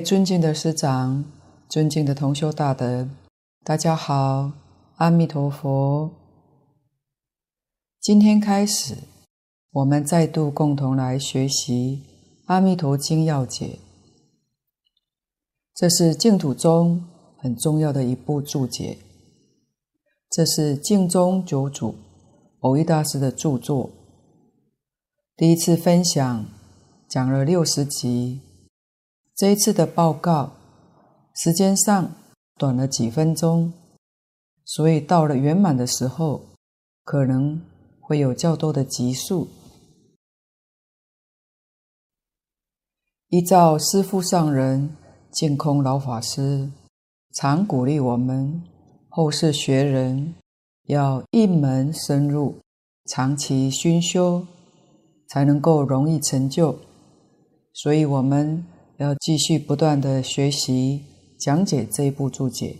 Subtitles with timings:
[0.00, 1.24] 尊敬的师长、
[1.68, 3.08] 尊敬的同修大德，
[3.64, 4.52] 大家好，
[4.96, 6.10] 阿弥陀佛。
[8.00, 8.96] 今天开始，
[9.72, 12.02] 我们再度共同来学习
[12.46, 13.66] 《阿弥陀经要解》，
[15.74, 17.04] 这是净土中
[17.38, 18.98] 很重要的一部注解。
[20.30, 21.94] 这是净宗九祖
[22.60, 23.90] 蕅益大师的著作。
[25.36, 26.46] 第一次分享
[27.08, 28.40] 讲了六十集，
[29.36, 30.50] 这一次的报告
[31.34, 32.10] 时间上
[32.56, 33.72] 短了几分钟，
[34.64, 36.40] 所以到了圆满的时候，
[37.04, 37.60] 可能
[38.00, 39.46] 会有较多的集数。
[43.28, 44.96] 依照师父上人
[45.30, 46.70] 净空老法师
[47.34, 48.62] 常鼓励我们
[49.10, 50.34] 后世学人
[50.84, 52.58] 要一门深入，
[53.04, 54.46] 长期熏修。
[55.28, 56.78] 才能够容易成就，
[57.72, 58.64] 所以我们
[58.98, 61.04] 要继续不断的学习
[61.38, 62.78] 讲解这一部注解。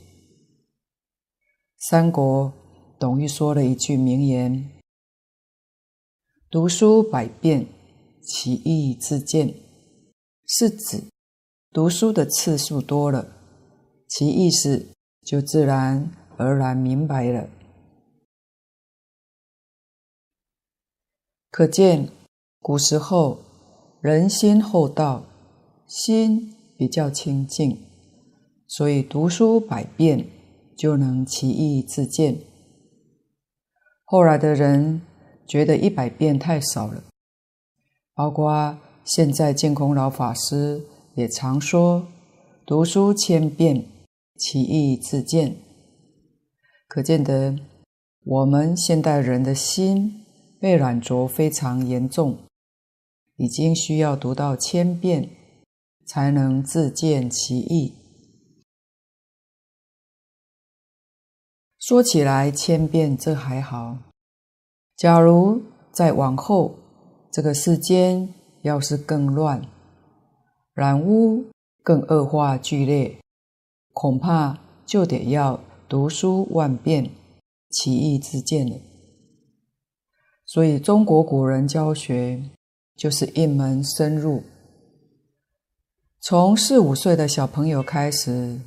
[1.78, 2.52] 三国
[2.98, 4.70] 董玉说了一句名言
[6.50, 7.66] ：“读书百遍，
[8.22, 9.54] 其义自见。”
[10.48, 11.04] 是指
[11.72, 13.26] 读书的次数多了，
[14.08, 14.88] 其意思
[15.24, 17.48] 就自然而然明白了。
[21.50, 22.10] 可见。
[22.58, 23.38] 古时候
[24.00, 25.24] 人心厚道，
[25.96, 27.78] 心比较清净，
[28.68, 30.26] 所以读书百遍
[30.76, 32.36] 就能其义自见。
[34.04, 35.00] 后来的人
[35.48, 37.02] 觉得一百遍太少了，
[38.14, 42.06] 包括现在净空老法师也常说
[42.66, 43.82] 读书千遍，
[44.36, 45.56] 其义自见。
[46.88, 47.58] 可见得
[48.22, 50.26] 我们现代人的心
[50.60, 52.36] 被染着非常严重。
[53.38, 55.28] 已经需要读到千遍，
[56.06, 57.92] 才能自见其义。
[61.78, 63.98] 说起来，千遍这还好。
[64.96, 65.60] 假如
[65.92, 66.76] 再往后，
[67.30, 68.32] 这个世间
[68.62, 69.60] 要是更乱，
[70.72, 71.44] 染污
[71.82, 73.18] 更恶化剧烈，
[73.92, 77.10] 恐怕就得要读书万遍，
[77.70, 78.76] 其义自见了。
[80.44, 82.50] 所以，中国古人教学。
[82.96, 84.42] 就是一门深入，
[86.28, 88.58] 从四五岁的小朋友开始，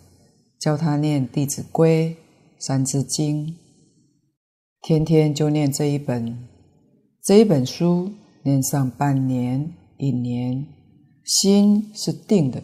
[0.58, 2.12] 教他念《弟子规》
[2.66, 3.48] 《三字经》，
[4.80, 6.48] 天天就念这一本，
[7.22, 8.14] 这一本书
[8.44, 10.66] 念上半年、一年，
[11.26, 12.64] 心是定的。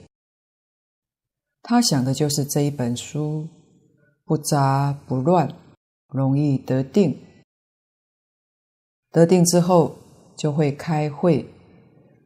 [1.62, 3.50] 他想的就是这一本书，
[4.24, 5.54] 不杂不乱，
[6.08, 7.20] 容易得定。
[9.12, 9.98] 得定之后，
[10.38, 11.46] 就会开慧。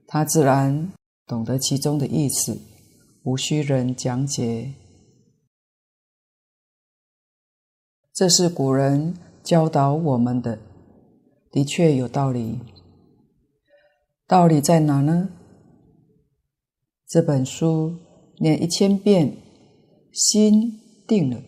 [0.05, 0.91] 他自然
[1.29, 2.59] 懂得其中的意思，
[3.21, 4.73] 无需人讲解。
[8.11, 10.57] 这是古人教导我们的，
[11.51, 12.57] 的确有道理。
[14.25, 15.29] 道理在哪呢？
[17.07, 17.95] 这本书
[18.39, 19.37] 念一千遍，
[20.11, 21.43] 心定了，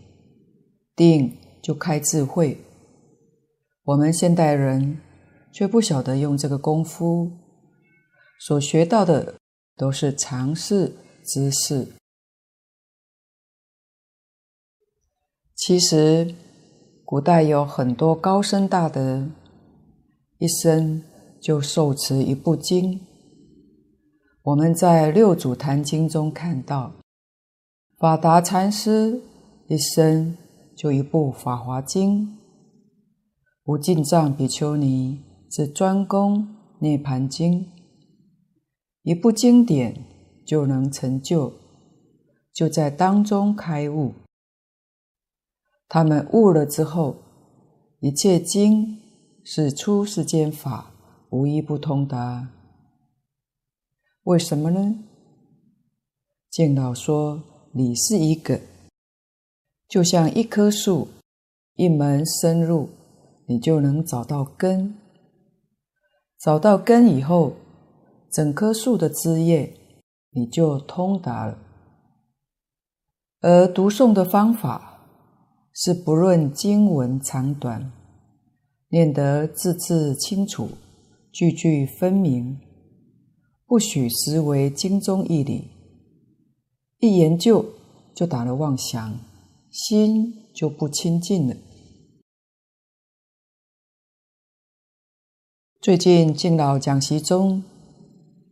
[0.95, 2.63] 定就开智慧。
[3.85, 5.01] 我们现代人
[5.51, 7.31] 却不晓得用这个功夫。
[8.39, 9.40] 所学到的
[9.81, 10.95] 都是常识
[11.25, 11.87] 知识。
[15.55, 16.35] 其实，
[17.03, 19.27] 古代有很多高僧大德，
[20.37, 21.01] 一生
[21.41, 23.01] 就受持一部经。
[24.43, 26.93] 我们在《六祖坛经》中看到，
[27.97, 29.19] 法达禅师
[29.67, 30.37] 一生
[30.77, 32.27] 就一部《法华经》，
[33.63, 36.43] 无尽藏比丘尼是专攻
[36.77, 37.65] 《涅槃经》。
[39.03, 40.05] 一部经典
[40.45, 41.53] 就能成就，
[42.53, 44.13] 就在当中开悟。
[45.87, 47.15] 他们悟了之后，
[47.99, 48.99] 一切经
[49.43, 50.91] 是出世间法，
[51.31, 52.47] 无一不通达。
[54.23, 54.95] 为什么呢？
[56.51, 57.41] 净老说
[57.73, 58.61] 理是一个，
[59.87, 61.07] 就像一棵树，
[61.73, 62.89] 一门深入，
[63.47, 64.95] 你就能找到根。
[66.39, 67.53] 找到根以后，
[68.31, 69.77] 整棵树的枝叶，
[70.29, 71.57] 你就通达了。
[73.41, 74.99] 而读诵的方法
[75.73, 77.91] 是不论经文长短，
[78.89, 80.69] 念得字字清楚，
[81.31, 82.57] 句句分明，
[83.65, 85.69] 不许思维经中义理。
[86.99, 87.65] 一研究
[88.15, 89.19] 就打了妄想，
[89.71, 91.55] 心就不清净了。
[95.81, 97.63] 最近敬老讲习中。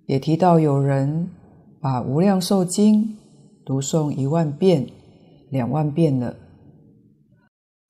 [0.10, 1.30] 也提到有人
[1.80, 3.04] 把《无量寿经》
[3.64, 4.88] 读诵一万遍、
[5.52, 6.36] 两万遍了，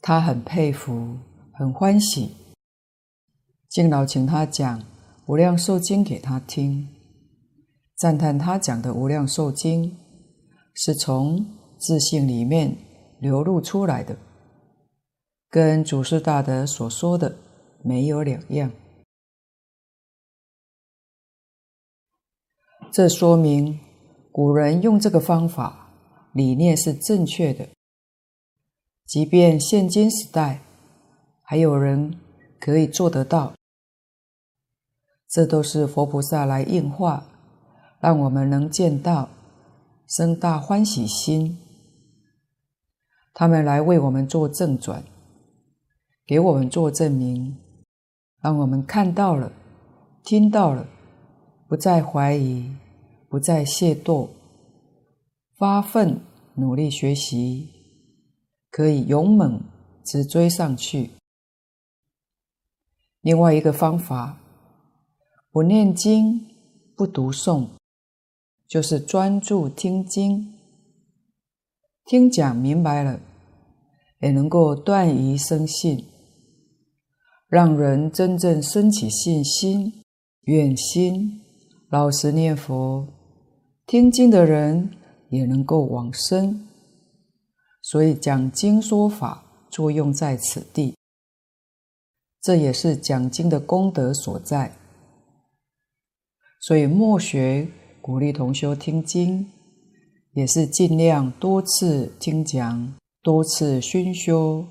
[0.01, 1.15] 他很佩服，
[1.53, 2.31] 很欢喜。
[3.69, 4.79] 敬老请他讲
[5.27, 6.89] 《无量寿经》给他听，
[7.95, 9.85] 赞叹他讲的《无量寿经》
[10.73, 11.45] 是从
[11.77, 12.75] 自性里面
[13.21, 14.17] 流露出来的，
[15.49, 17.33] 跟祖师大德所说的
[17.81, 18.69] 没有两样。
[22.91, 23.79] 这说明
[24.31, 25.89] 古人用这个方法，
[26.33, 27.67] 理念是正确的。
[29.05, 30.61] 即便现今时代，
[31.43, 32.19] 还有人
[32.59, 33.53] 可以做得到，
[35.27, 37.25] 这都是佛菩萨来应化，
[37.99, 39.29] 让我们能见到，
[40.07, 41.59] 生大欢喜心。
[43.33, 45.03] 他们来为我们做正转，
[46.25, 47.55] 给我们做证明，
[48.41, 49.51] 让我们看到了，
[50.23, 50.87] 听到了，
[51.69, 52.65] 不再怀疑，
[53.29, 54.27] 不再懈怠，
[55.55, 56.19] 发奋
[56.55, 57.69] 努力学习。
[58.71, 59.61] 可以勇猛
[60.03, 61.09] 直追上去。
[63.21, 64.39] 另外一个方法，
[65.51, 66.45] 不念经、
[66.95, 67.67] 不读诵，
[68.67, 70.53] 就是专注听经，
[72.05, 73.19] 听讲明白了，
[74.21, 76.05] 也能够断疑生信，
[77.47, 80.03] 让人真正升起信心、
[80.41, 81.41] 愿心，
[81.89, 83.07] 老实念佛。
[83.87, 84.91] 听经的人
[85.29, 86.67] 也能够往生。
[87.81, 90.93] 所以讲经说法作用在此地，
[92.41, 94.71] 这也是讲经的功德所在。
[96.61, 97.67] 所以末学
[97.99, 99.49] 鼓励同修听经，
[100.33, 102.93] 也是尽量多次听讲，
[103.23, 104.63] 多次熏修。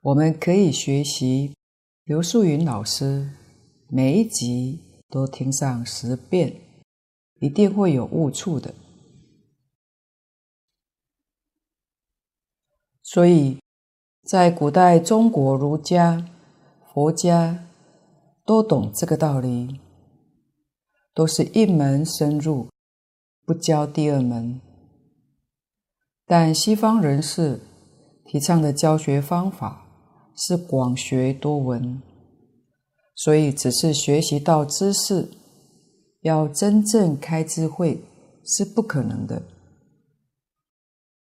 [0.00, 1.52] 我们可以学习
[2.04, 3.28] 刘素云老师，
[3.88, 4.80] 每一集
[5.12, 6.56] 都听上十遍，
[7.38, 8.72] 一定会有悟处的。
[13.02, 13.58] 所以，
[14.22, 16.26] 在古代中国儒家、
[16.90, 17.66] 佛家
[18.46, 19.80] 都懂这个道理，
[21.12, 22.70] 都是一门深入，
[23.44, 24.62] 不教第二门。
[26.24, 27.60] 但西方人士
[28.24, 29.86] 提倡的教学方法
[30.34, 32.00] 是广学多闻，
[33.22, 35.28] 所以只是学习到知识，
[36.22, 38.02] 要真正开智慧
[38.44, 39.40] 是不可能的。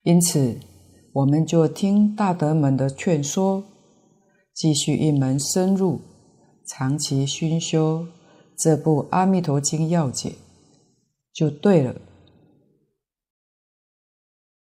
[0.03, 0.57] 因此，
[1.11, 3.65] 我们就听大德们的劝说，
[4.53, 5.99] 继续一门深入，
[6.65, 8.07] 长期熏修
[8.57, 10.29] 这部《阿弥陀经要解》，
[11.33, 11.93] 就对了。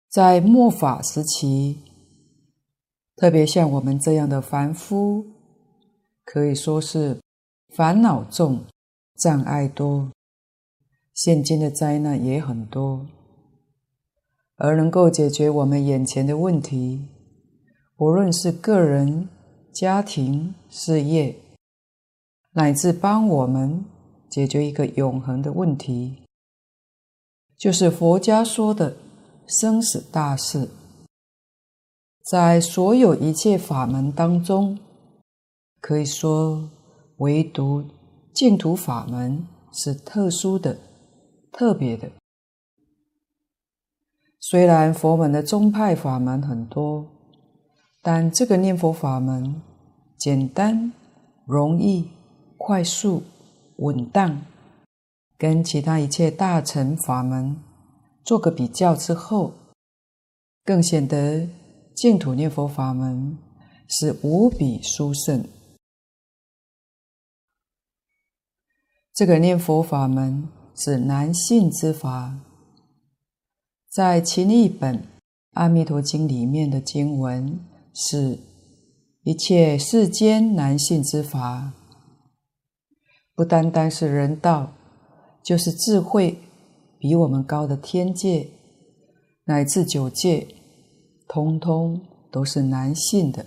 [0.10, 1.77] 在末法时期，
[3.18, 5.25] 特别像我们这样的凡夫，
[6.34, 7.20] 可以说是
[7.76, 8.62] 烦恼重、
[9.18, 10.10] 障碍多，
[11.14, 13.06] 现今的灾难也很多。
[14.56, 17.06] 而能够解决我们眼前的问题，
[17.98, 19.28] 无论是个人、
[19.74, 21.36] 家庭、事业，
[22.54, 23.84] 乃至帮我们
[24.30, 26.16] 解决一个永恒的问题，
[27.58, 28.96] 就是佛家说的
[29.46, 30.70] 生死大事。
[32.24, 34.80] 在所有一切法门当中，
[35.82, 36.70] 可以说
[37.18, 37.84] 唯独
[38.34, 40.78] 净土法门是特殊的、
[41.52, 42.10] 特别的。
[44.40, 47.06] 虽然佛门的宗派法门很多，
[48.02, 49.62] 但这个念佛法门
[50.18, 50.94] 简单、
[51.46, 52.10] 容易、
[52.58, 53.24] 快速、
[53.78, 54.42] 稳当，
[55.38, 57.58] 跟其他一切大乘法门
[58.24, 59.54] 做个比较之后，
[60.64, 61.48] 更显得
[61.96, 63.38] 净土念佛法门
[63.88, 65.44] 是无比殊胜。
[69.22, 72.40] 这个念佛法门是难信之法。
[73.88, 74.98] 在其一本
[75.51, 77.60] 《阿弥陀经》里面的经文
[77.94, 78.40] 是
[79.22, 81.72] 一切世间难信之法，
[83.36, 84.74] 不单单是人道，
[85.44, 86.40] 就是智慧
[86.98, 88.50] 比我们高的天界，
[89.44, 90.48] 乃至九界，
[91.28, 92.01] 通通
[92.32, 93.46] 都是难信的。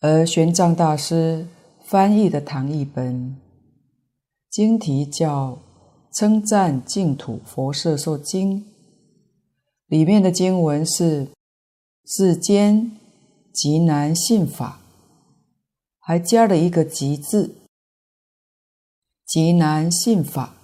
[0.00, 1.46] 而玄奘大师
[1.84, 3.36] 翻译的唐译本，
[4.50, 5.62] 经题叫。
[6.14, 8.64] 称赞净土佛摄受经
[9.86, 11.28] 里面的经文是
[12.06, 12.90] 世间
[13.52, 14.80] 极难信法，
[15.98, 17.56] 还加了一个极字，
[19.26, 20.54] 极难信法，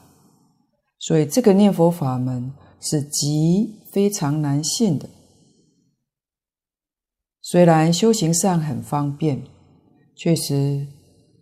[0.99, 5.07] 所以这个念佛法门是极非常难信的。
[7.43, 9.43] 虽然修行上很方便，
[10.17, 10.87] 确实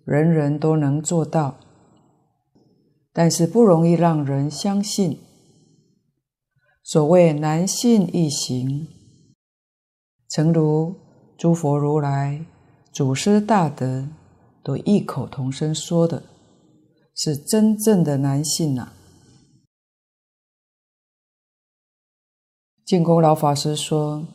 [0.04, 1.60] 人人都能做到。
[3.12, 5.18] 但是不容易让人相信。
[6.82, 8.88] 所谓难信易行，
[10.28, 10.94] 诚如
[11.36, 12.44] 诸佛如来、
[12.92, 14.08] 祖师大德
[14.62, 16.22] 都异口同声说的，
[17.14, 18.92] 是真正的难信呐、啊。
[22.84, 24.26] 净空老法师说，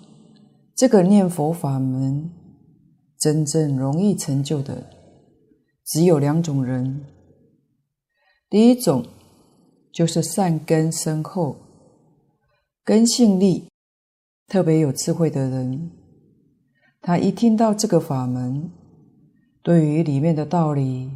[0.75, 2.29] 这个念佛法门
[3.19, 4.89] 真正容易成就的，
[5.85, 7.14] 只有两种人。
[8.55, 9.05] 第一种
[9.91, 11.57] 就是善根深厚。
[12.85, 13.67] 根性力，
[14.47, 15.91] 特别有智慧的人，
[17.01, 18.71] 他一听到这个法门，
[19.61, 21.11] 对于里面的道理、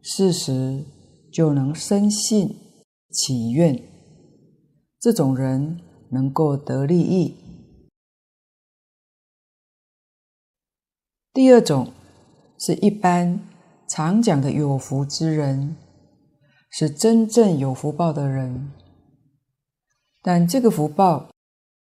[0.00, 0.84] 事实，
[1.32, 2.56] 就能深信
[3.10, 3.82] 起愿。
[5.00, 5.80] 这种人
[6.12, 7.34] 能够得利益。
[11.32, 11.92] 第二种
[12.60, 13.40] 是一般
[13.88, 15.74] 常讲的有福之人，
[16.70, 18.72] 是真正有福报的人。
[20.22, 21.28] 但这个福报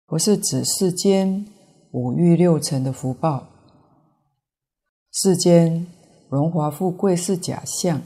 [0.06, 1.46] 不是指世间
[1.92, 3.48] 五欲六尘的福报，
[5.12, 5.86] 世间
[6.28, 8.02] 荣华富贵是假象，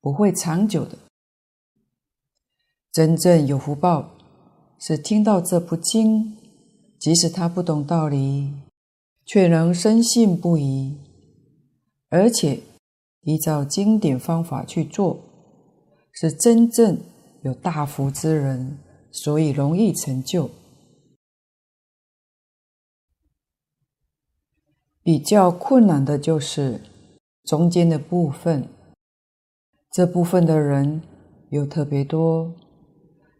[0.00, 0.98] 不会长久的。
[2.92, 4.10] 真正有福报
[4.78, 6.36] 是听到这部经，
[6.98, 8.52] 即使他不懂道理，
[9.24, 10.96] 却能深信不疑，
[12.08, 12.60] 而且
[13.22, 15.18] 依照经典方法去做，
[16.16, 17.00] 是真正
[17.42, 18.78] 有大福之人。
[19.12, 20.50] 所以容易成就。
[25.02, 26.82] 比较困难的就是
[27.44, 28.68] 中间的部分，
[29.90, 31.00] 这部分的人
[31.48, 32.52] 又特别多，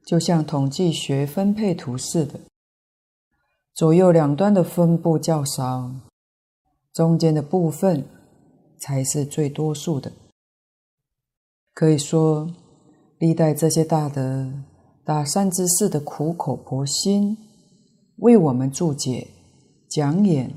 [0.07, 2.41] 就像统计学分配图似的，
[3.75, 5.91] 左右两端的分布较少，
[6.95, 8.09] 中间的部分
[8.79, 10.11] 才是最多数的。
[11.75, 12.51] 可以说，
[13.19, 14.53] 历代这些大德。
[15.05, 17.39] 大善知识的苦口婆心
[18.17, 19.29] 为我们注解、
[19.89, 20.53] 讲演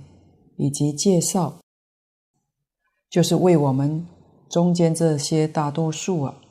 [0.58, 1.60] 以及介绍，
[3.12, 4.08] 就是为我们
[4.50, 6.42] 中间这些大多数啊。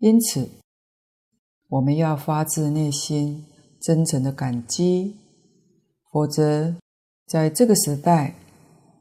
[0.00, 0.46] 因此，
[1.68, 3.46] 我们要发自内心、
[3.80, 5.16] 真诚的感激，
[6.12, 6.76] 否则
[7.26, 8.34] 在这个时代，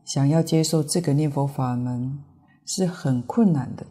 [0.06, 2.18] 想要接受这个念佛法门
[2.66, 3.86] 是很困难的。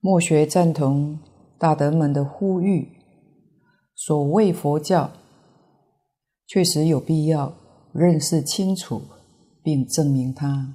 [0.00, 1.18] 莫学赞同
[1.58, 2.88] 大德们的呼吁，
[3.96, 5.10] 所谓佛教，
[6.46, 7.52] 确实有必要
[7.92, 9.02] 认识清楚
[9.60, 10.72] 并证明它。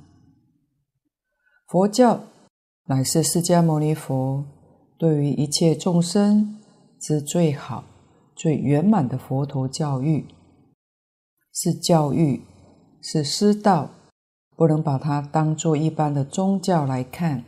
[1.68, 2.20] 佛教
[2.88, 4.44] 乃是释迦牟尼佛
[4.98, 6.60] 对于一切众生
[7.00, 7.86] 之最好、
[8.36, 10.26] 最圆满的佛陀教育，
[11.54, 12.42] 是教育，
[13.02, 13.90] 是师道，
[14.58, 17.46] 不能把它当作一般的宗教来看。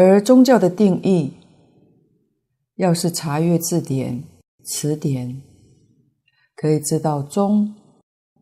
[0.00, 1.32] 而宗教的定义，
[2.76, 4.22] 要是查阅字典、
[4.62, 5.42] 词典，
[6.54, 7.74] 可以知道宗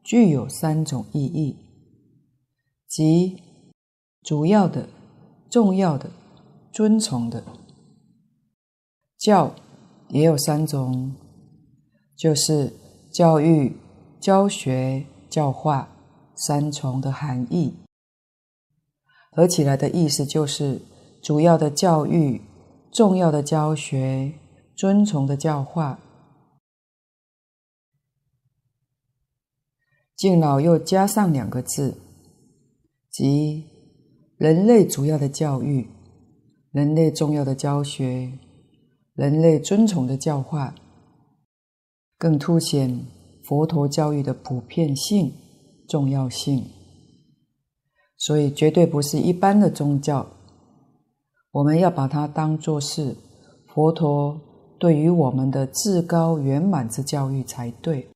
[0.04, 1.56] 具有三种意义，
[2.86, 3.42] 即
[4.22, 4.86] 主要的、
[5.48, 6.10] 重要的、
[6.72, 7.42] 尊崇的。
[9.16, 9.54] 教
[10.10, 11.14] 也有三种，
[12.14, 12.70] 就是
[13.10, 13.74] 教育、
[14.20, 15.88] 教学、教化
[16.34, 17.72] 三重的含义，
[19.30, 20.82] 合起来的意思就是。
[21.26, 22.40] 主要的教育，
[22.92, 24.32] 重要的教学，
[24.76, 25.98] 尊崇的教化。
[30.14, 31.98] 敬老又加上两个字，
[33.10, 33.64] 即
[34.36, 35.88] 人类主要的教育，
[36.70, 38.38] 人类重要的教学，
[39.14, 40.76] 人类尊崇的教化，
[42.16, 43.04] 更凸显
[43.42, 45.32] 佛陀教育的普遍性、
[45.88, 46.64] 重要性。
[48.16, 50.24] 所以，绝对不是一般的宗教。
[51.56, 53.16] 我们要把它当作是
[53.66, 54.38] 佛陀
[54.78, 58.10] 对于我们的至高圆满之教育才对。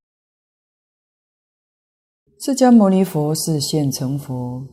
[2.38, 4.66] 释迦牟尼佛是现成佛，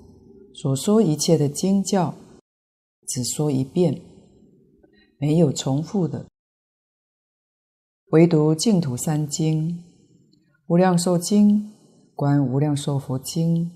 [0.53, 2.13] 所说一切的经教，
[3.07, 4.01] 只说一遍，
[5.17, 6.25] 没有重复的。
[8.07, 9.81] 唯独净土三经、
[10.67, 11.71] 无量寿经、
[12.13, 13.71] 观无量寿佛经、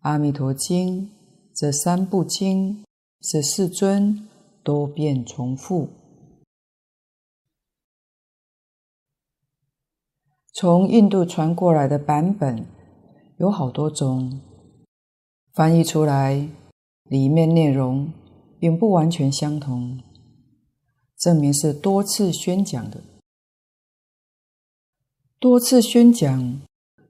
[0.00, 1.10] 阿弥陀经
[1.54, 2.82] 这三部经
[3.20, 4.28] 是世尊。
[4.62, 5.88] 多变重复，
[10.52, 12.66] 从印度传过来的版本
[13.38, 14.40] 有好多种，
[15.54, 16.48] 翻译出来
[17.04, 18.12] 里面内容
[18.58, 20.00] 并不完全相同，
[21.16, 23.02] 证明是多次宣讲的。
[25.38, 26.60] 多次宣讲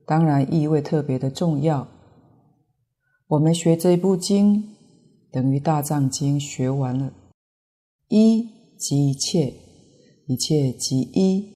[0.07, 1.89] 当然意味特别的重要。
[3.27, 4.77] 我们学这部经，
[5.33, 7.13] 等于大藏经学完了，
[8.11, 9.55] 一即一切，
[10.27, 11.55] 一切即一。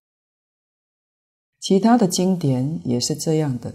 [1.59, 3.75] 其他的经典也是这样的，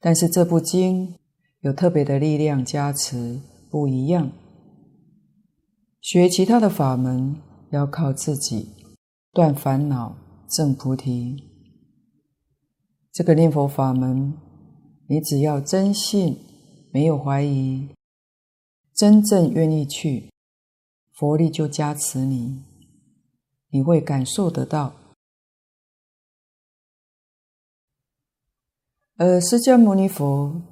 [0.00, 1.14] 但是这部经
[1.60, 4.32] 有特别的力量加持，不一样。
[6.00, 7.36] 学其他的法门
[7.70, 8.70] 要靠自己
[9.32, 10.16] 断烦恼、
[10.50, 11.36] 证菩提。
[13.12, 14.34] 这个念佛法门，
[15.08, 16.36] 你只要真信，
[16.92, 17.90] 没有怀疑，
[18.92, 20.32] 真正愿意去，
[21.20, 22.62] 佛力就加持你，
[23.68, 24.94] 你会感受得到。
[29.18, 30.62] 而释迦牟尼佛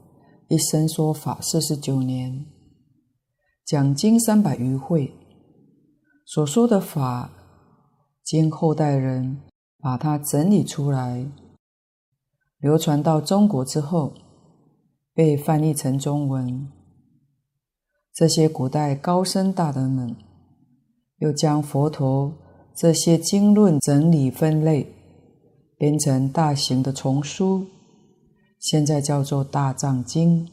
[0.49, 2.47] 一生说法四十九年，
[3.63, 5.13] 讲经三百余会，
[6.25, 7.31] 所说的法，
[8.25, 9.43] 经后代人
[9.77, 11.31] 把它整理出来。
[12.57, 14.15] 流传到中国之后，
[15.13, 16.73] 被翻译成中文。
[18.15, 20.17] 这些古代高僧大德们，
[21.19, 22.33] 又将佛陀
[22.77, 24.87] 这些经论整理分类，
[25.77, 27.67] 编成大型的丛书，
[28.59, 30.47] 现在叫做《大藏经》。《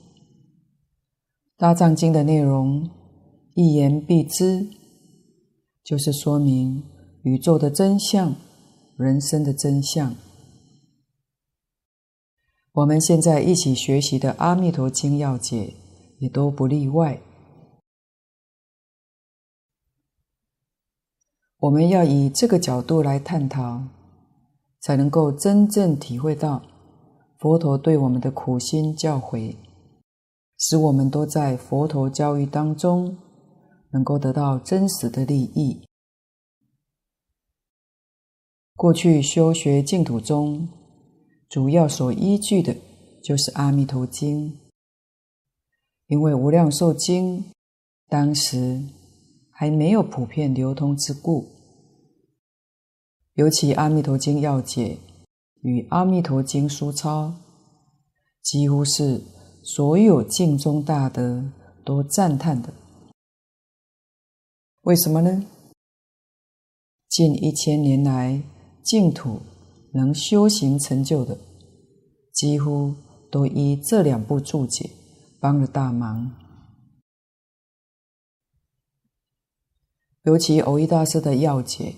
[1.57, 2.89] 大藏经》的内容
[3.53, 4.67] 一言蔽之，
[5.83, 6.83] 就是说明
[7.23, 8.35] 宇宙的真相，
[8.97, 10.15] 人生的真相。
[12.73, 15.67] 我们现在一起学习的《阿弥陀经要解》
[16.19, 17.21] 也都不例外。
[21.65, 23.81] 我们要以这个角度来探讨，
[24.81, 26.61] 才能够真正体会到
[27.39, 29.55] 佛陀对我们的苦心教诲，
[30.59, 33.17] 使我们都在佛陀教育当中
[33.91, 35.81] 能够得到真实的利益。
[38.75, 40.69] 过去修学净土中，
[41.49, 42.75] 主要所依据的
[43.23, 44.51] 就是《阿弥陀经》，
[46.09, 47.39] 因为《无量寿经》
[48.07, 48.83] 当时
[49.49, 51.54] 还没有普遍流通之故，
[53.35, 54.97] 尤其《阿弥陀经要解》
[55.61, 57.27] 与《阿弥陀经疏钞》，
[58.41, 59.21] 几乎是
[59.63, 61.45] 所有净宗大德
[61.85, 62.73] 都赞叹的。
[64.81, 65.45] 为什么呢？
[67.07, 68.41] 近一千年来，
[68.83, 69.41] 净土。
[69.95, 71.37] 能修行成就的，
[72.33, 72.93] 几乎
[73.31, 74.89] 都依这两部注解
[75.39, 76.35] 帮了大忙。
[80.23, 81.95] 尤其藕益大师的要解，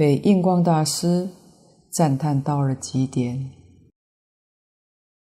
[0.00, 1.28] 被印光大师
[1.90, 3.50] 赞叹到了极点。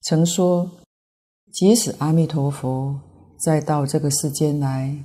[0.01, 0.69] 曾说，
[1.51, 3.01] 即使阿弥陀佛
[3.39, 5.03] 再到这个世间来，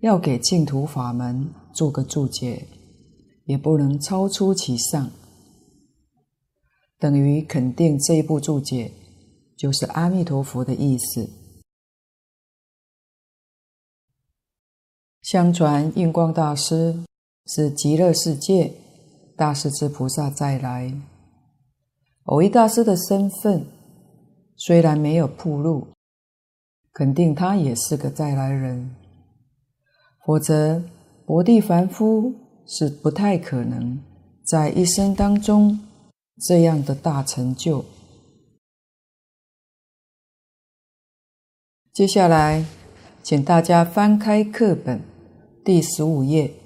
[0.00, 2.68] 要给净土法门做个注解，
[3.46, 5.10] 也不能超出其上。
[6.98, 8.92] 等于肯定这一部注解
[9.56, 11.30] 就是阿弥陀佛的意思。
[15.22, 17.02] 相传印光大师
[17.46, 18.72] 是极乐世界
[19.36, 20.94] 大势至菩萨再来，
[22.24, 23.66] 偶一大师的身份
[24.56, 25.88] 虽然没有铺露，
[26.92, 28.94] 肯定他也是个再来人，
[30.24, 30.82] 否则
[31.26, 32.34] 薄地凡夫
[32.66, 34.02] 是不太可能
[34.46, 35.80] 在一生当中。
[36.48, 37.84] 这样的大成就。
[41.92, 42.66] 接下来，
[43.22, 45.00] 请大家翻开课本
[45.64, 46.63] 第十五页。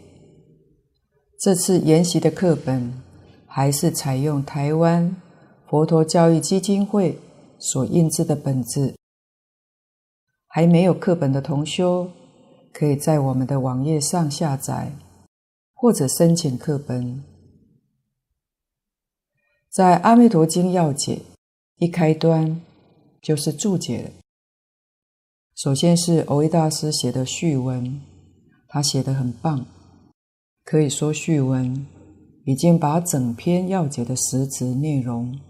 [1.38, 3.00] 这次研习的课本
[3.46, 5.14] 还是采用台湾
[5.68, 7.16] 佛陀教育基金会
[7.60, 8.96] 所印制的本子。
[10.48, 12.10] 还没有课本的同修，
[12.72, 14.90] 可以在我们的网页上下载，
[15.74, 17.22] 或者申请课本。
[19.70, 21.14] 在《阿弥陀经要解》
[21.76, 22.60] 一开端
[23.22, 24.10] 就是注解了。
[25.54, 28.00] 首先是藕益大师写的序文，
[28.66, 29.64] 他写得很棒，
[30.70, 31.86] 可以说序文
[32.44, 35.40] 已经把整篇要解的实质内容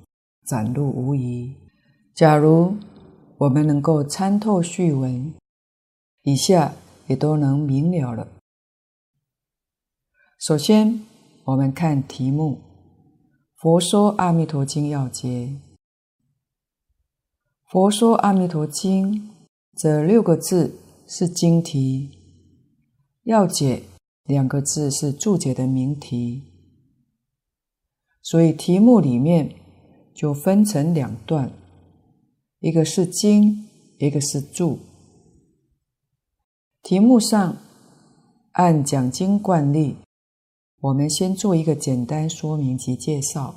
[0.47, 1.57] 展露无遗。
[2.15, 2.77] 假如
[3.37, 5.35] 我们能够参透序文，
[6.23, 6.73] 以下
[7.09, 8.29] 也都能明了了。
[10.39, 11.05] 首先，
[11.47, 12.61] 我们看题目。
[13.57, 15.29] 佛说《阿弥陀经要解》，
[17.69, 19.15] 佛说《阿弥陀经》
[19.77, 20.79] 这六个字
[21.09, 22.09] 是经题，
[23.25, 23.83] 要解
[24.29, 26.43] 两个字是注解的名题，
[28.23, 29.55] 所以题目里面
[30.14, 31.51] 就分成两段，
[32.61, 33.67] 一个是经，
[33.99, 34.79] 一个是注。
[36.83, 37.57] 题目上
[38.53, 39.97] 按讲经惯例。
[40.81, 43.55] 我们先做一个简单说明及介绍。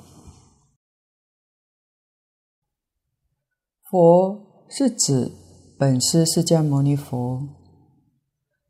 [3.88, 5.30] 佛是指
[5.78, 7.46] 本师释迦牟尼佛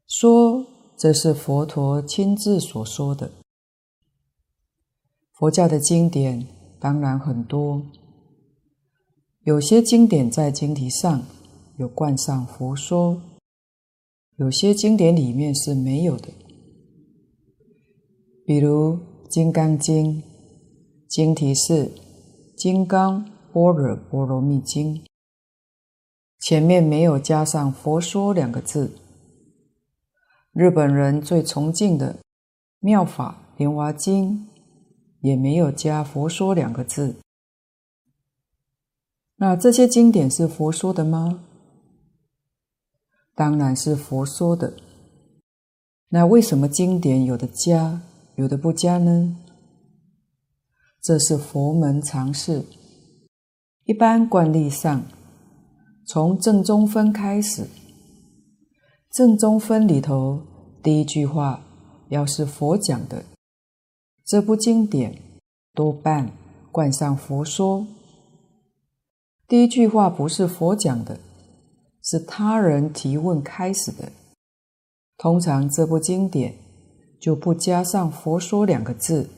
[0.07, 0.67] 说，
[1.03, 3.33] 这是佛陀亲自所说的。
[5.33, 6.47] 佛教的经典
[6.79, 7.83] 当然很多，
[9.43, 11.25] 有些经典在经题上
[11.77, 13.21] 有冠上佛说，
[14.37, 16.29] 有些经典里面是没有的。
[18.47, 18.95] 比如
[19.29, 20.23] 《金刚经》，
[21.09, 21.87] 经题是
[22.57, 24.95] 《金刚般若波罗蜜经》。
[26.39, 29.02] 前面没有加上“佛说”两个字。
[30.53, 32.15] 日本人最崇敬的
[32.79, 34.37] 《妙法莲华经》
[35.21, 37.17] 也没有加“佛说”两个字。
[39.37, 41.43] 那这些经典是佛说的吗？
[43.35, 44.75] 当然是佛说的。
[46.11, 48.03] 那为什么经典有的加，
[48.37, 49.35] 有的不加呢？
[51.01, 52.67] 这是佛门常识，
[53.85, 55.03] 一般惯例上。
[56.05, 57.67] 从正中分开始，
[59.13, 60.41] 正宗分里头
[60.83, 61.63] 第一句话
[62.09, 63.27] 要是佛讲的，
[64.25, 65.21] 这部经典
[65.75, 66.33] 多半
[66.71, 67.87] 冠上佛说。
[69.47, 71.21] 第一句话不是佛讲的，
[72.03, 74.11] 是他人提问开始的，
[75.19, 76.55] 通常这部经典
[77.21, 79.29] 就不加上佛说两个字，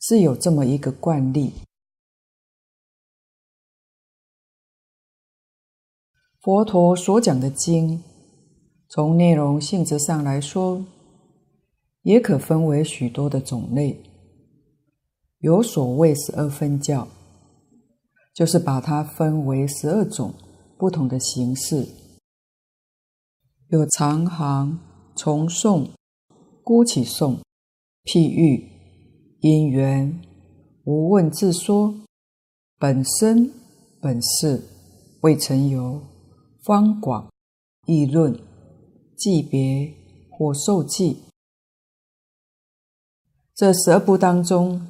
[0.00, 1.52] 是有这么一个惯例。
[6.40, 8.02] 佛陀所讲的经，
[8.94, 10.86] 从内容性质上来说，
[12.02, 14.00] 也可分为许多的种类。
[15.40, 17.08] 有所谓十二分教，
[18.32, 20.32] 就是把它分为十二种
[20.78, 21.88] 不同的形式，
[23.66, 24.78] 有长行、
[25.16, 25.88] 重诵、
[26.62, 27.38] 孤起诵、
[28.04, 28.64] 譬喻、
[29.40, 30.22] 因缘、
[30.84, 31.92] 无问自说、
[32.78, 33.50] 本身、
[34.00, 34.62] 本事、
[35.22, 36.00] 未曾有。
[36.62, 37.28] 方广、
[37.86, 38.38] 议论、
[39.24, 39.90] 记别
[40.30, 41.22] 或受记，
[43.54, 44.86] 这十二部当中，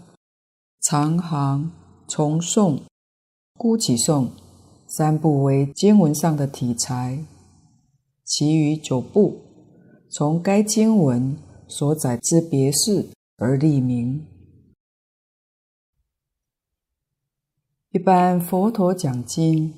[0.82, 1.70] 长行、
[2.08, 2.80] 重诵、
[3.56, 4.30] 孤起诵
[4.88, 7.24] 三部为经文上的题材，
[8.24, 9.40] 其余九部
[10.10, 14.26] 从该经文所载之别事而立名。
[17.92, 19.72] 一般佛陀讲经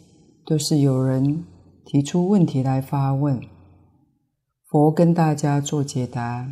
[0.46, 1.44] 都是有人。
[1.88, 3.40] 提出问题来发问，
[4.76, 6.50] 佛跟大家做解答，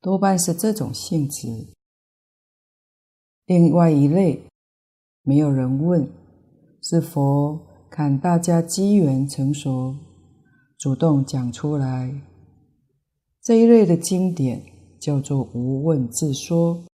[0.00, 1.46] 多半是这种性质。
[3.44, 4.42] 另外一类，
[5.22, 6.08] 没有人问，
[6.80, 9.94] 是佛看大家机缘成熟，
[10.78, 12.22] 主动讲出来。
[13.42, 14.62] 这一类的经典
[14.98, 16.86] 叫做无问自说。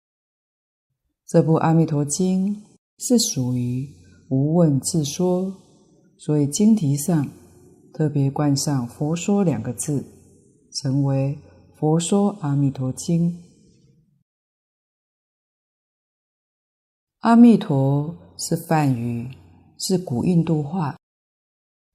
[1.25, 2.57] 这部《阿弥陀经》
[2.99, 3.89] 是属于
[4.29, 5.55] 无问自说，
[6.19, 7.29] 所以经题上。
[7.95, 10.03] 特别冠上“佛说”两个字，
[10.73, 11.39] 成为
[11.77, 13.31] 《佛说阿弥陀经》。
[17.21, 19.31] 阿弥陀是梵语，
[19.79, 20.97] 是古印度话，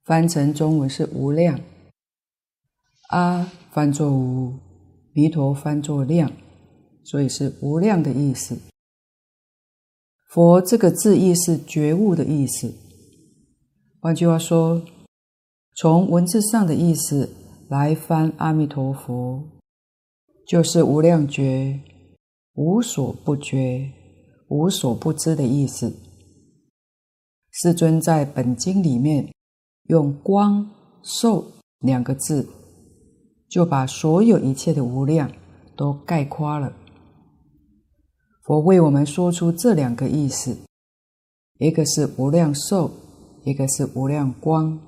[0.04, 1.60] 翻成中文是无量。
[3.10, 4.54] 阿翻作无，
[5.14, 6.32] 弥陀翻作量，
[7.04, 8.58] 所以是无量的意思。
[10.30, 12.74] 佛这个字意是觉悟的意思。
[14.00, 14.86] 换句话说。
[15.80, 17.30] 从文字上的意思
[17.70, 19.44] 来翻，阿弥陀佛
[20.48, 21.78] 就是无量觉、
[22.54, 23.92] 无所不觉、
[24.48, 25.94] 无所不知的意思。
[27.52, 29.34] 世尊在本经里面
[29.90, 30.70] 用“光
[31.04, 31.44] 寿”
[31.80, 32.48] 两个字，
[33.50, 35.30] 就把所有一切的无量
[35.76, 36.72] 都概括了。
[38.44, 40.58] 佛为我们说出这两个意思，
[41.60, 42.90] 一个是无量寿，
[43.44, 44.80] 一个是无量光。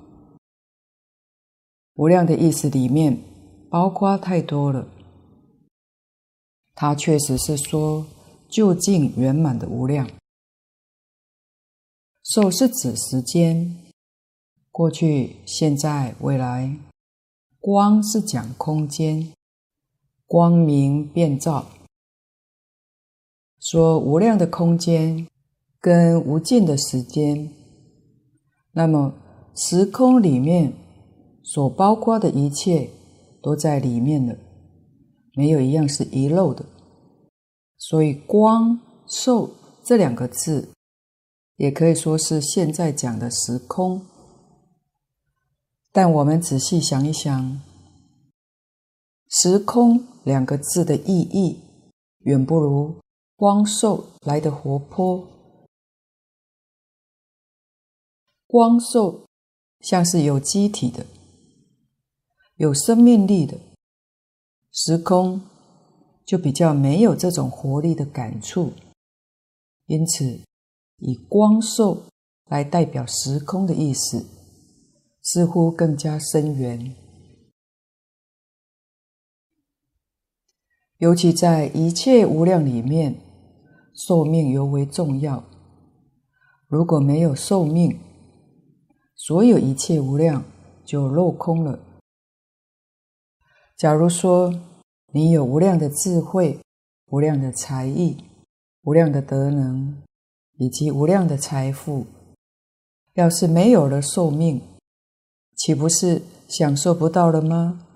[2.00, 3.22] 无量的意思里面
[3.68, 4.88] 包括太多了，
[6.74, 8.06] 它确实是说
[8.48, 10.08] 究竟圆满的无量。
[12.24, 13.76] 寿是指时间，
[14.70, 16.74] 过去、现在、未来；
[17.58, 19.34] 光是讲空间，
[20.24, 21.66] 光明遍照。
[23.58, 25.28] 说无量的空间
[25.78, 27.52] 跟无尽的时间，
[28.72, 29.12] 那么
[29.54, 30.72] 时空里面。
[31.52, 32.88] 所包括的一切
[33.42, 34.36] 都在里面了，
[35.34, 36.64] 没有一样是遗漏的。
[37.76, 39.50] 所以“光寿”
[39.82, 40.68] 这两个字，
[41.56, 44.06] 也可以说是现在讲的时空。
[45.90, 47.60] 但我们仔细想一想
[49.28, 51.58] ，“时空”两个字的意义，
[52.20, 52.94] 远不如
[53.34, 55.26] “光寿”来的活泼。
[58.46, 59.24] 光寿
[59.80, 61.04] 像是有机体的、
[62.60, 63.56] 有生命力的
[64.70, 65.40] 时空，
[66.26, 68.74] 就比较没有这种活力的感触。
[69.86, 70.42] 因此，
[70.98, 72.02] 以光寿
[72.50, 74.26] 来代表时空的意思，
[75.22, 76.94] 似乎更加深远。
[80.98, 83.22] 尤其在一切无量里面，
[83.94, 85.42] 寿命尤为重要。
[86.68, 87.98] 如果没有寿命，
[89.16, 90.44] 所有一切无量
[90.84, 91.86] 就落空了。
[93.80, 94.52] 假如说
[95.10, 96.60] 你有无量的智慧、
[97.06, 98.14] 无量的才艺、
[98.82, 99.96] 无量的德能，
[100.58, 102.04] 以及无量的财富，
[103.14, 104.60] 要是没有了寿命，
[105.56, 107.86] 岂不是享受不到了吗？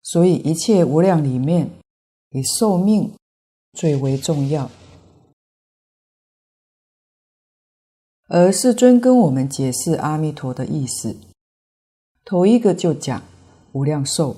[0.00, 1.72] 所以，一切无量里面，
[2.30, 3.12] 以寿命
[3.72, 4.70] 最为重要。
[8.28, 11.16] 而世尊跟我们解释阿弥陀的意思，
[12.24, 13.20] 头一个就讲
[13.74, 14.36] 无量寿，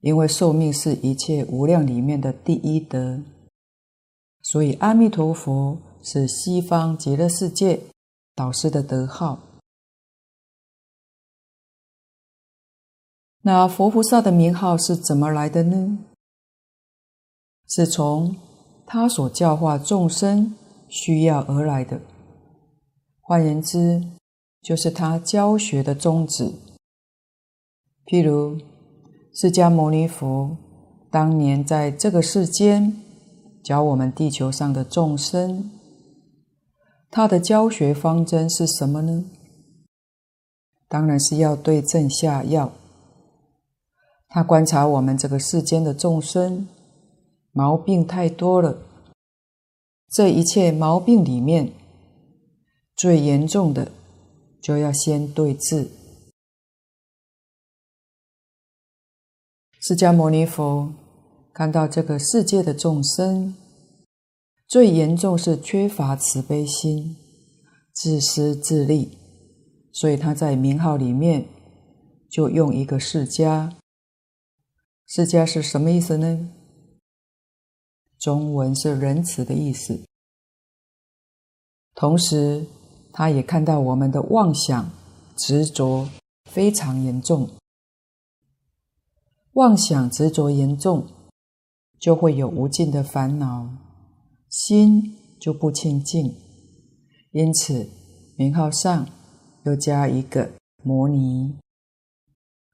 [0.00, 3.20] 因为寿命是一切无量里面的第一德，
[4.40, 7.80] 所以阿弥陀佛是西方极乐世界
[8.32, 9.40] 导师的德号。
[13.42, 15.98] 那佛菩萨的名号是怎么来的呢？
[17.66, 18.36] 是从
[18.86, 20.54] 他所教化众生
[20.88, 22.00] 需要而来的。
[23.20, 24.06] 换言之，
[24.62, 26.52] 就是他教学的宗旨。
[28.06, 28.58] 譬如
[29.32, 30.56] 释迦牟尼佛
[31.10, 33.02] 当年在这个世间
[33.62, 35.70] 教我们地球上的众生，
[37.10, 39.24] 他的教学方针是什么呢？
[40.88, 42.72] 当然是要对症下药。
[44.28, 46.68] 他观察我们这个世间的众生，
[47.52, 48.76] 毛病太多了。
[50.10, 51.72] 这一切毛病里面，
[52.94, 53.90] 最严重的
[54.60, 55.88] 就要先对治。
[59.86, 60.94] 释迦牟尼佛
[61.52, 63.54] 看到这个世界的众生，
[64.66, 67.14] 最严重是缺乏慈悲心、
[67.92, 69.18] 自私自利，
[69.92, 71.46] 所以他在名号里面
[72.30, 73.70] 就用一个释迦。
[75.06, 76.48] 释迦是什么意思呢？
[78.18, 80.00] 中文是仁慈的意思。
[81.94, 82.64] 同时，
[83.12, 84.90] 他也看到我们的妄想
[85.36, 86.08] 执着
[86.50, 87.50] 非常严重，
[89.54, 91.06] 妄想执着严重，
[91.98, 93.68] 就会有无尽的烦恼，
[94.48, 96.34] 心就不清净。
[97.30, 97.88] 因此，
[98.36, 99.08] 名号上
[99.64, 100.50] 又加一个
[100.82, 101.56] 摩尼。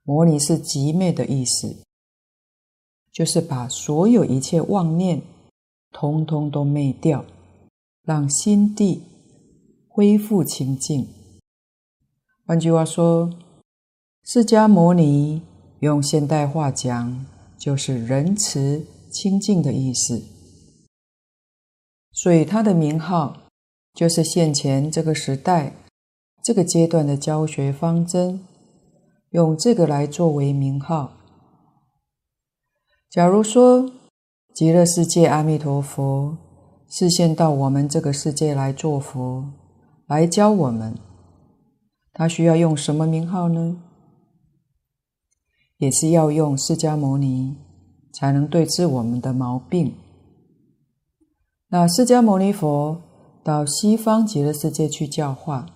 [0.03, 1.77] 摩尼是极灭的意思。
[3.13, 5.21] 就是把所有一切妄念，
[5.91, 7.25] 通通都灭掉，
[8.05, 9.03] 让心地
[9.89, 11.09] 恢复清净。
[12.47, 13.29] 换句话说，
[14.23, 15.43] 释迦牟尼
[15.81, 17.27] 用现代话讲，
[17.59, 20.23] 就是仁慈清净的意思。
[22.13, 23.37] 所以他的名号
[23.95, 25.75] 就是现前这个时代、
[26.43, 28.45] 这个阶段的教学方针，
[29.31, 31.13] 用这个来作为名号。
[33.09, 33.91] 假如说
[34.55, 36.37] 极乐世界阿弥陀佛
[36.91, 39.47] 示现到我们这个世界来做佛，
[40.07, 40.95] 来教我们，
[42.13, 43.83] 他需要用什么名号呢？
[45.81, 47.57] 也是要用释迦牟尼
[48.13, 49.95] 才能对治我们的毛病。
[51.71, 53.01] 那释迦牟尼佛
[53.43, 55.67] 到西方极乐世界去教化，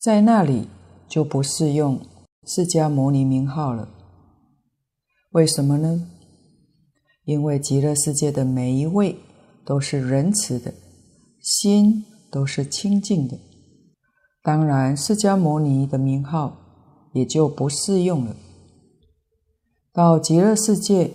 [0.00, 0.68] 在那里
[1.08, 2.00] 就不适用
[2.44, 3.88] 释迦牟尼名号了。
[5.30, 6.08] 为什么呢？
[7.24, 9.16] 因为极乐世界的每一位
[9.64, 10.74] 都是仁慈的，
[11.40, 13.38] 心都是清净的，
[14.42, 16.56] 当然释迦牟尼的名号
[17.12, 18.34] 也就不适用了。
[19.92, 21.12] 到极乐世界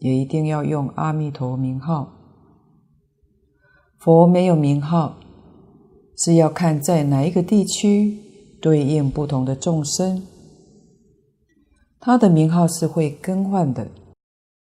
[0.00, 2.12] 也一定要用阿弥陀名号。
[3.98, 5.16] 佛没有名号，
[6.18, 8.18] 是要看在哪一个地区
[8.60, 10.26] 对应不同的众生。
[11.98, 13.88] 他的名号是会更换的，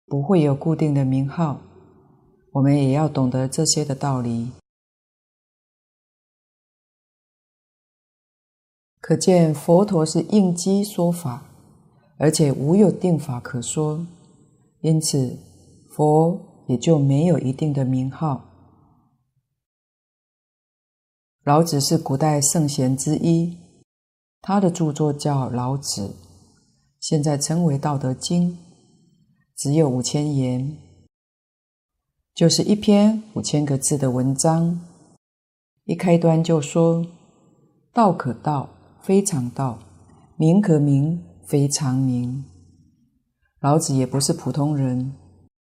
[0.05, 1.61] 不会有固定的名号。
[2.51, 4.51] 我们也要懂得这些的道理。
[8.99, 11.45] 可见佛陀是应机说法，
[12.17, 14.05] 而且无有定法可说，
[14.81, 15.37] 因此
[15.89, 18.43] 佛也就没有一定的名号。
[21.43, 23.57] 老子是古代圣贤之一，
[24.41, 26.07] 他的著作叫《老子》。
[26.99, 28.51] 现在称为《道德经》，
[29.55, 30.75] 只有五千言，
[32.33, 34.79] 就是一篇五千个字的文章。
[35.83, 37.05] 一开端就说
[37.93, 38.69] ：“道可道，
[39.03, 39.77] 非常道；
[40.35, 42.43] 名可名，非常名。
[43.59, 45.13] 老子也不是普通人，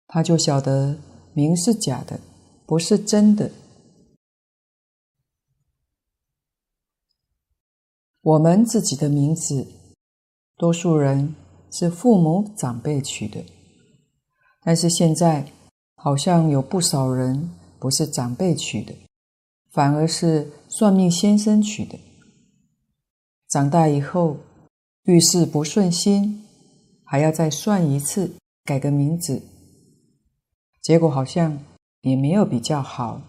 [0.07, 0.99] 他就晓得
[1.35, 2.21] 名是假的，
[2.67, 3.51] 不是真的。
[8.23, 9.69] 我们自己的名字，
[10.57, 11.37] 多数人
[11.71, 13.45] 是父母长辈取的，
[14.63, 15.53] 但是现在
[15.95, 18.93] 好像有不少人不是长辈取的，
[19.71, 21.97] 反而是算命先生取的。
[23.49, 24.39] 长大以后，
[25.07, 26.45] 遇事不顺心，
[27.05, 29.41] 还要再算一次，改个名字，
[30.83, 31.57] 结果好像
[32.01, 33.23] 也没有比较好。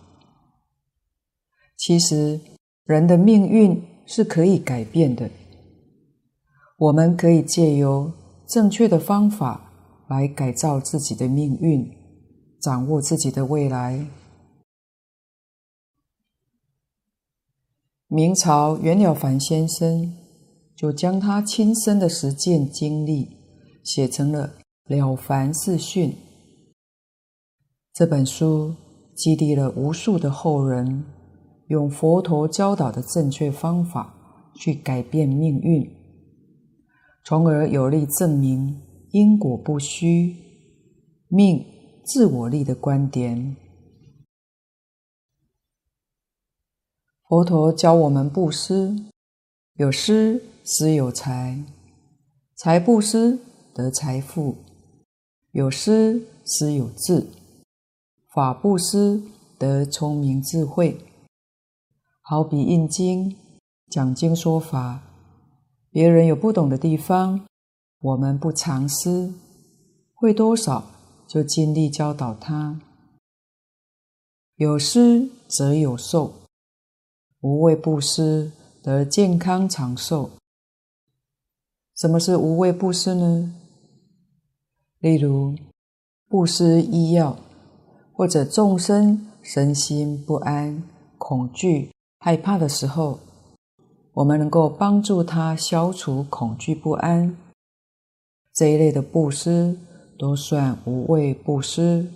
[1.77, 2.41] 其实，
[2.83, 5.29] 人的命运是可以改变的，
[6.77, 8.11] 我们可以借由
[8.47, 9.71] 正确的方法
[10.09, 11.87] 来改造自己的命运，
[12.59, 14.03] 掌握自己的未来。
[18.07, 20.17] 明朝袁了凡先生
[20.77, 23.35] 就将他亲身的实践经历
[23.83, 24.47] 写成了
[24.85, 26.11] 《了凡四训》。
[27.93, 28.75] 这本书
[29.15, 31.03] 激励了无数的后人，
[31.69, 34.13] 用佛陀教导的正确方法
[34.53, 35.89] 去改变命运，
[37.25, 40.35] 从而有力证明因果不虚、
[41.27, 41.65] 命
[42.05, 43.55] 自我立的观点。
[47.27, 48.95] 佛陀教我们布施，
[49.77, 51.63] 有施施有财，
[52.55, 53.37] 财不施
[53.75, 54.55] 得财富；
[55.51, 57.27] 有施施有智，
[58.33, 59.21] 法不施
[59.59, 60.99] 得聪明智慧。
[62.21, 63.37] 好比印经、
[63.87, 65.03] 讲经说法，
[65.91, 67.45] 别人有不懂的地方，
[67.99, 69.31] 我们不藏私，
[70.15, 70.89] 会多少
[71.27, 72.81] 就尽力教导他。
[74.55, 76.33] 有施则有受。
[77.41, 78.51] 无畏不施
[78.87, 80.29] 得健康长寿。
[81.93, 83.53] 什么是无畏布施呢？
[84.99, 85.53] 例如
[86.29, 87.35] 布施医药，
[88.13, 90.81] 或者众生身心不安、
[91.17, 93.19] 恐惧、害怕的时候，
[94.13, 97.35] 我们能够帮助他消除恐惧不安。
[98.53, 99.77] 这一类的布施
[100.17, 102.09] 都算无畏布施，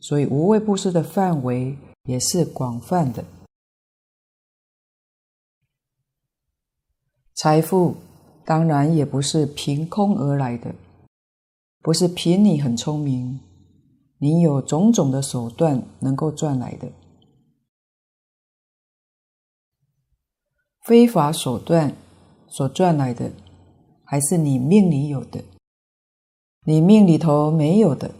[0.00, 3.24] 所以无畏布施的范围也是广泛的。
[7.34, 7.96] 财富
[8.44, 10.74] 当然也不是凭空而来的，
[11.80, 13.40] 不是凭你很聪明，
[14.18, 16.88] 你有种种的手段能够赚来的。
[20.84, 21.94] 非法手段
[22.48, 23.30] 所赚来的，
[24.04, 25.42] 还是你命里有的。
[26.66, 28.10] 你命里头没有的，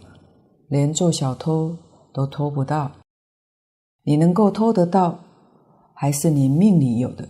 [0.69, 1.77] 连做小偷
[2.13, 2.91] 都偷不到。
[4.03, 5.19] 你能够偷得到，
[5.93, 7.29] 还是你命里有的。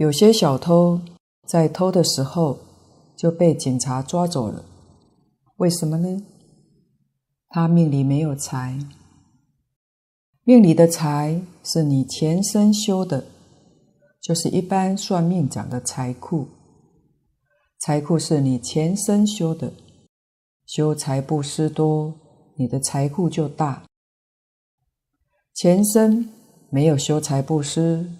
[0.00, 0.98] 有些小偷
[1.46, 2.58] 在偷的时候
[3.14, 4.64] 就被警察抓走了，
[5.56, 6.22] 为什么呢？
[7.50, 8.78] 他命里没有财，
[10.44, 13.26] 命里的财是你前生修的，
[14.22, 16.48] 就是一般算命讲的财库。
[17.78, 19.70] 财库是你前生修的，
[20.64, 22.14] 修财布施多，
[22.56, 23.84] 你的财库就大。
[25.52, 26.26] 前生
[26.70, 28.10] 没有修财布施，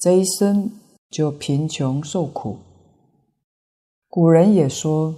[0.00, 0.81] 这一生。
[1.12, 2.58] 就贫穷受苦。
[4.08, 5.14] 古人也说，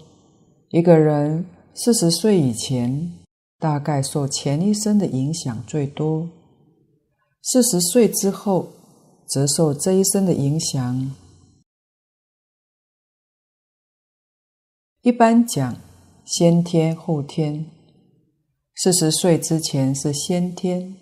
[0.70, 3.12] 一个人四十岁以前，
[3.60, 6.28] 大概受前一生的影响最多；
[7.42, 8.68] 四十岁之后，
[9.26, 11.14] 则受这一生的影响。
[15.02, 15.76] 一般讲
[16.24, 17.66] 先天后天，
[18.74, 20.96] 四十岁之前是先天，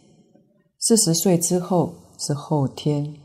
[0.79, 3.22] 四十岁之后是后天。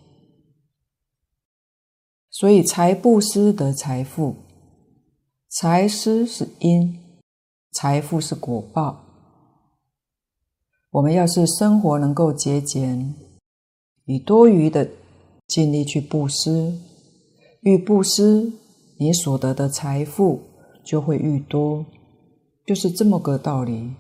[2.39, 4.35] 所以，财布施得财富，
[5.49, 6.95] 财施是因，
[7.71, 8.99] 财富是果报。
[10.91, 13.15] 我们要是生活能够节俭，
[14.05, 14.87] 以多余的
[15.47, 16.77] 尽力去布施，
[17.61, 18.53] 愈布施，
[18.99, 20.39] 你所得的财富
[20.85, 21.83] 就会愈多，
[22.67, 23.95] 就是这么个道理。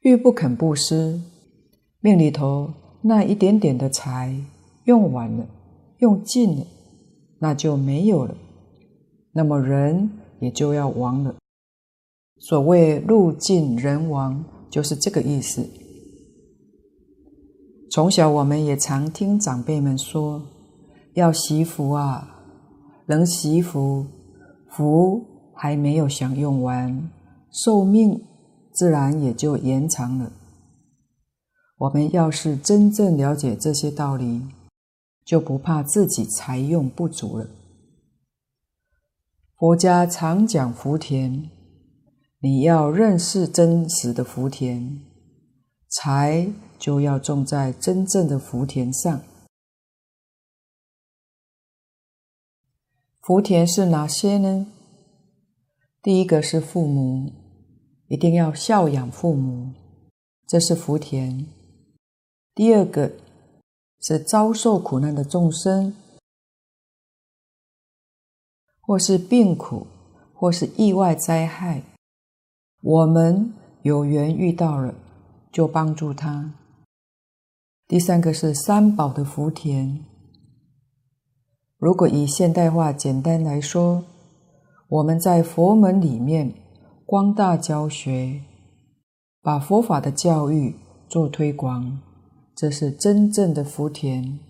[0.00, 1.20] 愈不肯布施，
[2.00, 4.34] 命里头那一点点的财
[4.86, 5.46] 用完了，
[5.98, 6.66] 用尽了。
[7.38, 8.34] 那就没有了，
[9.32, 10.10] 那么人
[10.40, 11.34] 也就要亡了。
[12.38, 15.66] 所谓“路尽人亡”，就是这个意思。
[17.90, 20.42] 从小我们也常听长辈们说
[21.14, 22.44] ：“要惜福啊，
[23.06, 24.04] 能惜福，
[24.70, 25.24] 福
[25.54, 27.10] 还没有享用完，
[27.50, 28.22] 寿命
[28.72, 30.32] 自然也就延长了。”
[31.78, 34.42] 我们要是真正了解这些道理，
[35.26, 37.48] 就不怕自己财用不足了。
[39.56, 41.50] 佛家常讲福田，
[42.38, 45.00] 你要认识真实的福田，
[45.88, 46.48] 财
[46.78, 49.20] 就要种在真正的福田上。
[53.20, 54.66] 福田是哪些呢？
[56.00, 57.32] 第一个是父母，
[58.06, 59.72] 一定要孝养父母，
[60.46, 61.44] 这是福田。
[62.54, 63.10] 第二个
[64.00, 65.94] 是遭受苦难的众生，
[68.80, 69.86] 或是病苦，
[70.32, 71.82] 或是意外灾害，
[72.82, 74.94] 我们有缘遇到了，
[75.50, 76.54] 就帮助他。
[77.88, 80.04] 第三个是三宝的福田。
[81.78, 84.04] 如果以现代化简单来说，
[84.88, 86.54] 我们在佛门里面
[87.04, 88.40] 光大教学，
[89.42, 90.74] 把佛法的教育
[91.08, 92.00] 做推广，
[92.56, 94.40] 这是真正的福田。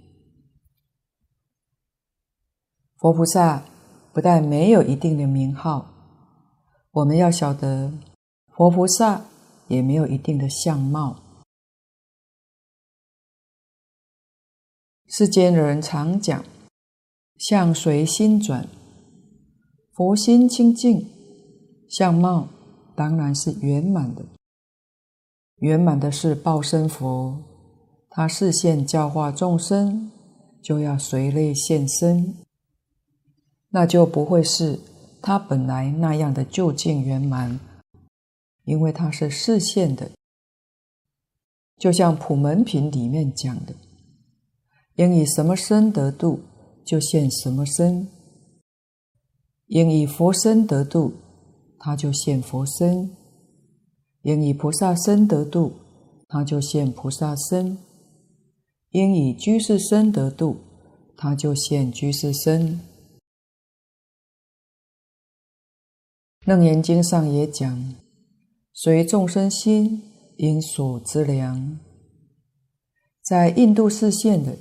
[2.96, 3.64] 佛菩萨
[4.12, 5.90] 不但没有一定的名号，
[6.92, 7.92] 我们要晓得，
[8.54, 9.26] 佛菩萨
[9.66, 11.20] 也没有一定的相貌。
[15.08, 16.44] 世间人常讲。
[17.38, 18.66] 相随心转，
[19.92, 21.06] 佛心清净，
[21.86, 22.48] 相貌
[22.94, 24.24] 当然是圆满的。
[25.56, 27.55] 圆满的是报身佛，
[28.16, 30.10] 他示现教化众生，
[30.62, 32.34] 就要随类现身，
[33.68, 34.80] 那就不会是
[35.20, 37.60] 他本来那样的究竟圆满，
[38.64, 40.10] 因为他是示现的。
[41.76, 43.74] 就像普门品里面讲的，
[44.94, 46.40] 应以什么身得度，
[46.86, 48.08] 就现什么身，
[49.66, 51.12] 应以佛身得度，
[51.78, 53.10] 他就现佛身；
[54.22, 55.74] 应以菩萨身得度，
[56.26, 57.76] 他就现菩萨身；
[58.90, 60.58] 应以居士身得度，
[61.16, 62.80] 他就现居士身。
[66.44, 67.94] 楞严经上也讲：
[68.72, 70.02] 随众生心，
[70.36, 71.78] 应所知量。
[73.22, 74.56] 在印度示现的。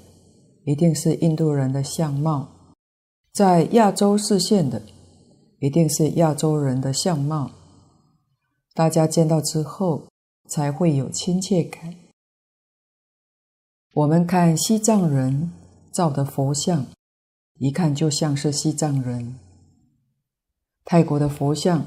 [0.67, 2.73] 一定是印度人的相貌，
[3.32, 4.82] 在亚洲示现的，
[5.59, 7.51] 一定是亚洲人的相貌。
[8.73, 10.07] 大家见到之后，
[10.49, 11.95] 才会有亲切感。
[13.96, 15.54] 我们看西藏人
[15.89, 16.86] 造的佛像，
[17.60, 19.39] 一看就像是西藏人。
[20.84, 21.86] 泰国的佛像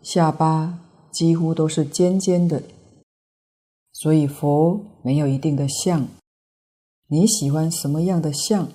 [0.00, 0.78] 下巴
[1.10, 2.62] 几乎都是尖尖的，
[3.92, 6.06] 所以佛没有一定的相。
[7.08, 8.68] 你喜欢什么样的相，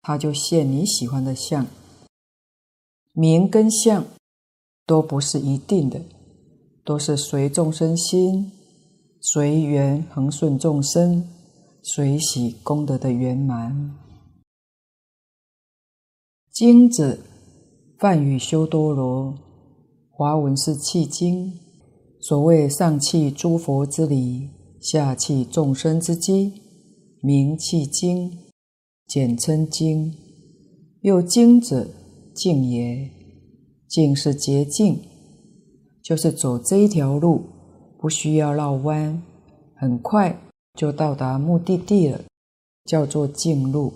[0.00, 1.66] 他就现你喜欢的相。
[3.12, 4.06] 名跟相
[4.86, 6.00] 都不是一定的，
[6.84, 8.52] 都是随众生心，
[9.20, 11.28] 随缘恒顺众生，
[11.82, 13.96] 随喜功德的圆满。
[16.52, 17.18] 经者，
[17.98, 19.34] 梵语修多罗，
[20.10, 21.58] 华文是契经。
[22.20, 26.52] 所谓上契诸佛之理，下契众生之机。
[27.22, 28.30] 名契经，
[29.06, 30.14] 简称经。
[31.00, 31.88] 又经者，
[32.34, 33.10] 径也。
[33.88, 35.00] 径是捷径，
[36.02, 37.42] 就是走这一条路，
[37.98, 39.22] 不需要绕弯，
[39.74, 40.38] 很快
[40.74, 42.22] 就到达目的地了，
[42.84, 43.92] 叫做径路。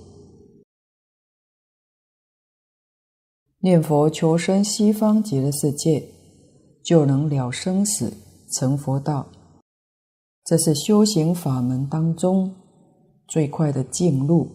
[3.61, 6.09] 念佛求生西方极乐世界，
[6.83, 8.12] 就能了生死，
[8.53, 9.29] 成佛道。
[10.45, 12.55] 这是修行法门当中。
[13.27, 14.51] 最快的径路，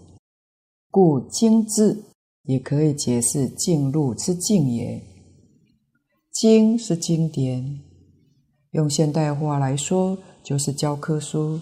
[0.91, 2.03] 故经字
[2.43, 5.03] 也可以解释径路之径也。
[6.31, 7.81] 经是经典，
[8.71, 11.59] 用现代话来说就是教科书。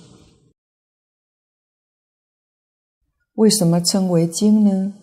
[3.37, 4.93] 为什么称为经呢？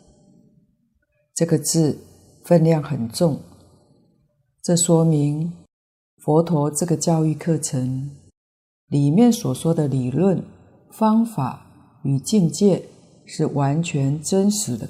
[1.37, 1.99] 这个字
[2.43, 3.39] 分量很重，
[4.61, 5.53] 这说明
[6.16, 8.11] 佛陀这个教育课程
[8.89, 10.45] 里面所说的理论
[10.91, 11.61] 方法。
[12.03, 12.82] 与境界
[13.24, 14.87] 是完全真实的，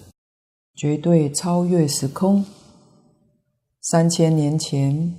[0.74, 2.44] 绝对超越时空。
[3.80, 5.14] 三千年前，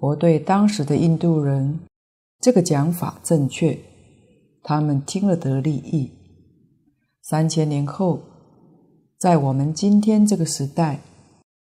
[0.00, 1.78] 佛对当时的印度人
[2.40, 3.78] 这个讲法正确，
[4.64, 6.10] 他们听了得利益。
[7.28, 8.20] 三千年后，
[9.18, 11.00] 在我们今天这个时代，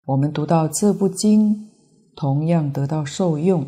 [0.07, 1.69] 我们读到这部经，
[2.17, 3.67] 同样得到受用，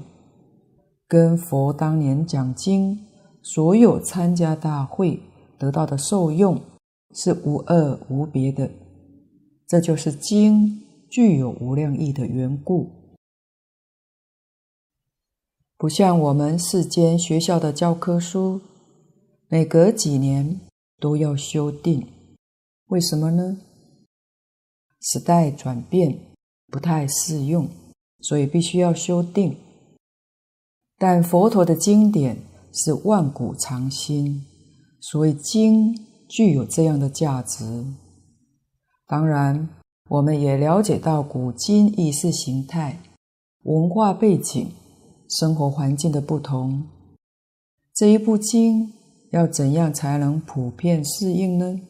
[1.07, 2.99] 跟佛当年讲经，
[3.43, 5.21] 所有参加大会。
[5.59, 6.59] 得到的受用
[7.15, 8.71] 是无二无别的，
[9.67, 10.81] 这就是经
[11.11, 12.91] 具有无量义的缘故。
[15.77, 18.63] 不像我们世间学校的教科书，
[19.49, 20.61] 每隔几年
[20.99, 22.07] 都要修订，
[22.87, 23.59] 为什么呢？
[25.01, 26.19] 时代转变
[26.69, 27.69] 不太适用，
[28.21, 29.57] 所以必须要修订。
[30.97, 32.39] 但佛陀的经典
[32.73, 34.47] 是万古长新，
[35.01, 35.95] 所以经
[36.29, 37.85] 具有这样的价值。
[39.07, 39.69] 当然，
[40.09, 42.99] 我们也了解到古今意识形态、
[43.65, 44.73] 文化背景、
[45.29, 46.89] 生活环境的不同，
[47.93, 48.93] 这一部经
[49.35, 51.81] 要怎样才能普遍适应呢？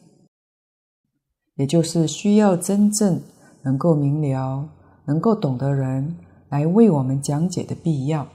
[1.57, 3.21] 也就是需要真正
[3.61, 4.67] 能够明了、
[5.05, 6.17] 能够懂的人
[6.49, 8.27] 来为我们讲解的必要。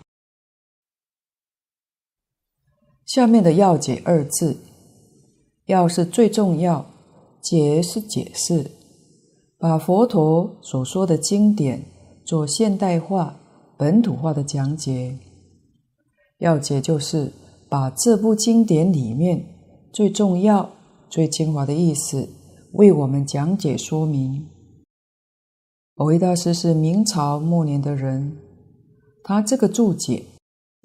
[3.05, 4.57] 下面的“要解”二字
[5.67, 6.87] ，“要”是最重要
[7.43, 8.71] ，“解”是解释，
[9.59, 11.85] 把佛陀所说的经典
[12.25, 13.41] 做现代化、
[13.77, 15.19] 本土化的讲解。
[16.39, 17.33] 要解就是
[17.71, 19.47] 把这部经典里面
[19.93, 20.73] 最重要、
[21.09, 22.29] 最精华的意思
[22.73, 24.49] 为我们讲解说明。
[25.95, 28.37] 蕅益大师是明朝末年的人，
[29.23, 30.25] 他这个注解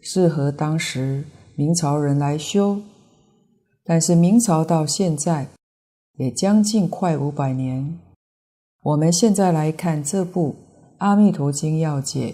[0.02, 1.26] 适合当时。
[1.58, 2.82] 明朝人来修，
[3.86, 5.48] 但是明朝到现在
[6.18, 7.98] 也将近快五百年。
[8.84, 10.50] 我们现在来看这部
[10.98, 12.32] 《阿弥陀经要解》，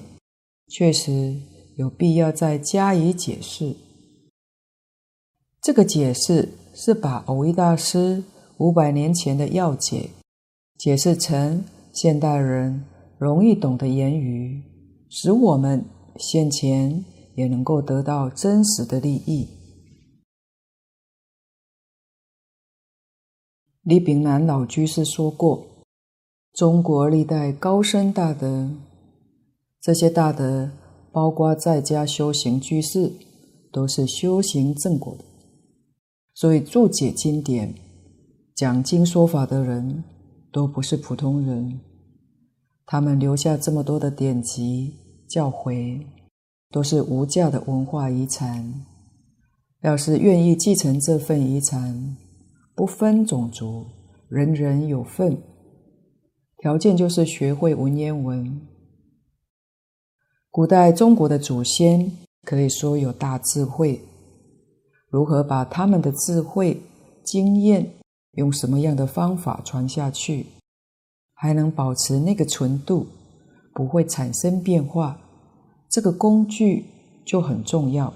[0.74, 1.38] 确实
[1.78, 3.76] 有必要再加以解释。
[5.62, 8.24] 这个解释是把蕅益大师
[8.58, 10.10] 五百年前的要解
[10.78, 12.84] 解释成现代人
[13.18, 14.64] 容易懂的言语，
[15.10, 15.86] 使我们
[16.18, 17.04] 现前。
[17.34, 19.48] 也能够得到真实的利益。
[23.84, 25.86] 李炳南老居士说过
[26.54, 28.70] ：“中国历代高僧大德，
[29.80, 30.72] 这些大德
[31.14, 33.14] 包括在家修行居士，
[33.72, 35.24] 都是修行正果的。
[36.42, 37.72] 所以注解经典、
[38.56, 40.04] 讲经说法的人，
[40.52, 41.80] 都不是普通人。
[42.88, 44.96] 他们留下这么多的典籍
[45.30, 46.04] 教诲。”
[46.74, 48.74] 都是无价的文化遗产。
[49.84, 52.18] 要是愿意继承这份遗产，
[52.74, 53.86] 不分种族，
[54.28, 55.38] 人人有份。
[56.58, 58.60] 条件就是学会文言文。
[60.50, 62.12] 古代中国的祖先
[62.44, 64.02] 可以说有大智慧，
[65.12, 66.82] 如何把他们的智慧、
[67.24, 67.94] 经验，
[68.32, 70.46] 用什么样的方法传下去，
[71.34, 73.06] 还能保持那个纯度，
[73.74, 75.20] 不会产生变化。
[75.90, 76.86] 这个工具
[77.26, 78.14] 就很重要。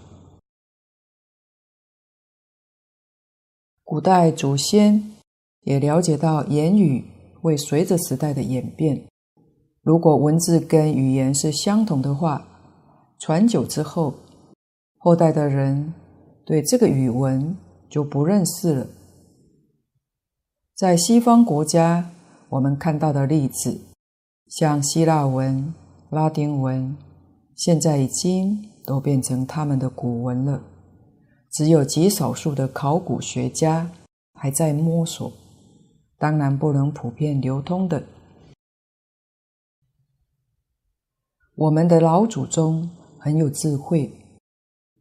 [3.83, 5.11] 古代祖先
[5.63, 7.03] 也了解到，言语
[7.41, 9.05] 会随着时代的演变。
[9.81, 12.47] 如果文字跟语言是相同的话，
[13.19, 14.13] 传久之后，
[14.97, 15.93] 后代的人
[16.45, 17.57] 对这个语文
[17.89, 18.87] 就不认识了。
[20.75, 22.11] 在西方国家，
[22.49, 23.81] 我们看到的例子，
[24.47, 25.73] 像希腊文、
[26.09, 26.95] 拉丁文。
[27.55, 30.61] 现在已经都变成他们的古文了，
[31.49, 33.89] 只有极少数的考古学家
[34.33, 35.31] 还在摸索，
[36.17, 38.03] 当然不能普遍流通的。
[41.55, 44.24] 我们的老祖宗很有智慧，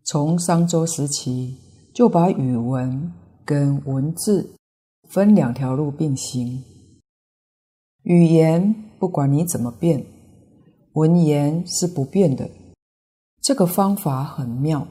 [0.07, 1.57] 从商周时期
[1.95, 3.11] 就把语文
[3.43, 4.55] 跟文字
[5.09, 6.63] 分两条路并行，
[8.03, 10.05] 语言不管你怎么变。
[10.93, 12.51] 文言是不变的，
[13.41, 14.87] 这个方法很妙。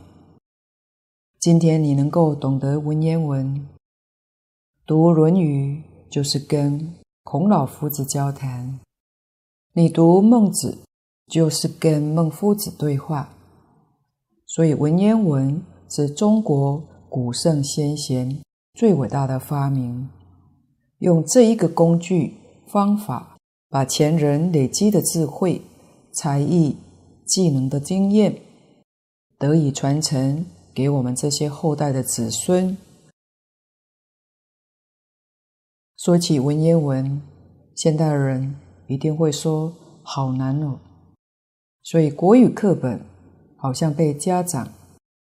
[1.40, 3.70] 今天你能够懂得文言文，
[4.88, 8.80] 读《论语》就是跟孔老夫子交谈；
[9.74, 10.80] 你读《孟子》
[11.32, 13.30] 就是跟孟夫子对话。
[14.54, 16.80] 所以文言文是中国
[17.10, 18.40] 古圣先贤
[18.76, 20.08] 最伟大的发明，
[21.00, 22.36] 用这一个工具
[22.68, 23.36] 方法，
[23.70, 25.60] 把前人累积的智慧。
[26.16, 26.78] 才艺、
[27.26, 28.40] 技能的经验
[29.40, 32.78] 得以传承给我们这些后代的子孙。
[35.98, 37.20] 说起文言文，
[37.74, 39.74] 现代人一定会说
[40.04, 40.78] 好难哦。
[41.82, 43.04] 所以国语课本
[43.64, 44.74] 好像被家长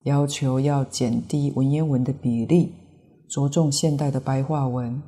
[0.06, 2.72] 要求要减低文言文的比例，
[3.28, 5.00] 着重现代的白话文。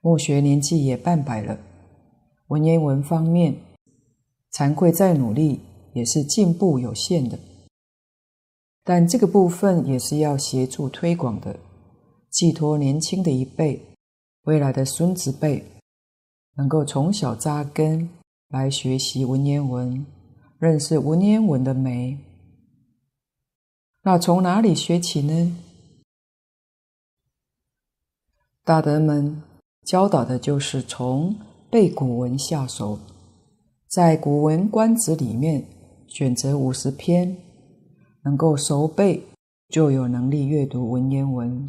[0.00, 1.58] 墨学年纪也半百了，
[2.46, 3.56] 文言文方面。
[4.52, 5.62] 惭愧再努力
[5.94, 7.36] 也是进步有限的，
[8.84, 11.58] 但这个部分也是要协助推广的，
[12.30, 13.82] 寄托年轻的一辈，
[14.44, 15.64] 未来的孙子辈，
[16.56, 18.08] 能够从小扎根
[18.50, 20.06] 来学习文言文，
[20.64, 22.18] 认识文言文的美。
[24.00, 25.54] 那从哪里学起呢？
[28.64, 29.42] 大德们
[29.84, 31.36] 教导的就是从
[31.70, 32.98] 背古文下手，
[33.86, 35.66] 在《古文观止》里面
[36.08, 37.36] 选择五十篇，
[38.22, 39.22] 能够熟背，
[39.68, 41.68] 就有能力阅读文言文；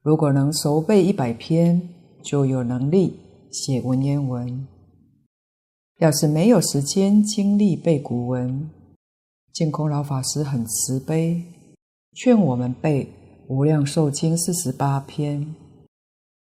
[0.00, 1.88] 如果能熟背一百篇，
[2.22, 3.18] 就有能力
[3.50, 4.64] 写文言文。
[6.00, 8.70] 要是没有时间精力背古文，
[9.52, 11.44] 净空老法师很慈悲，
[12.14, 13.04] 劝我们背
[13.48, 15.54] 《无量寿经》四十八篇，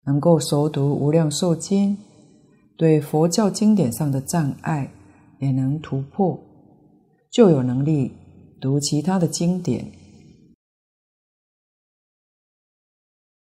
[0.05, 1.95] 能够熟读《无量寿经》，
[2.77, 4.91] 对佛教经典上的障碍
[5.39, 6.37] 也能突破，
[7.31, 8.11] 就有能力
[8.59, 9.89] 读其他的经典。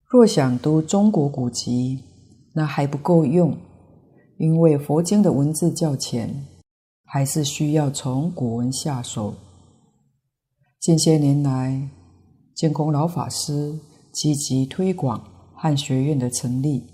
[0.10, 2.04] 若想读中国古籍，
[2.56, 3.56] 那还不够用，
[4.42, 6.48] 因为佛经的文字较浅，
[7.06, 9.36] 还是需要从古文下手。
[10.80, 11.88] 近些年来，
[12.56, 13.78] 建空老法师
[14.12, 15.24] 积极推广
[15.54, 16.88] 汉学院的成立，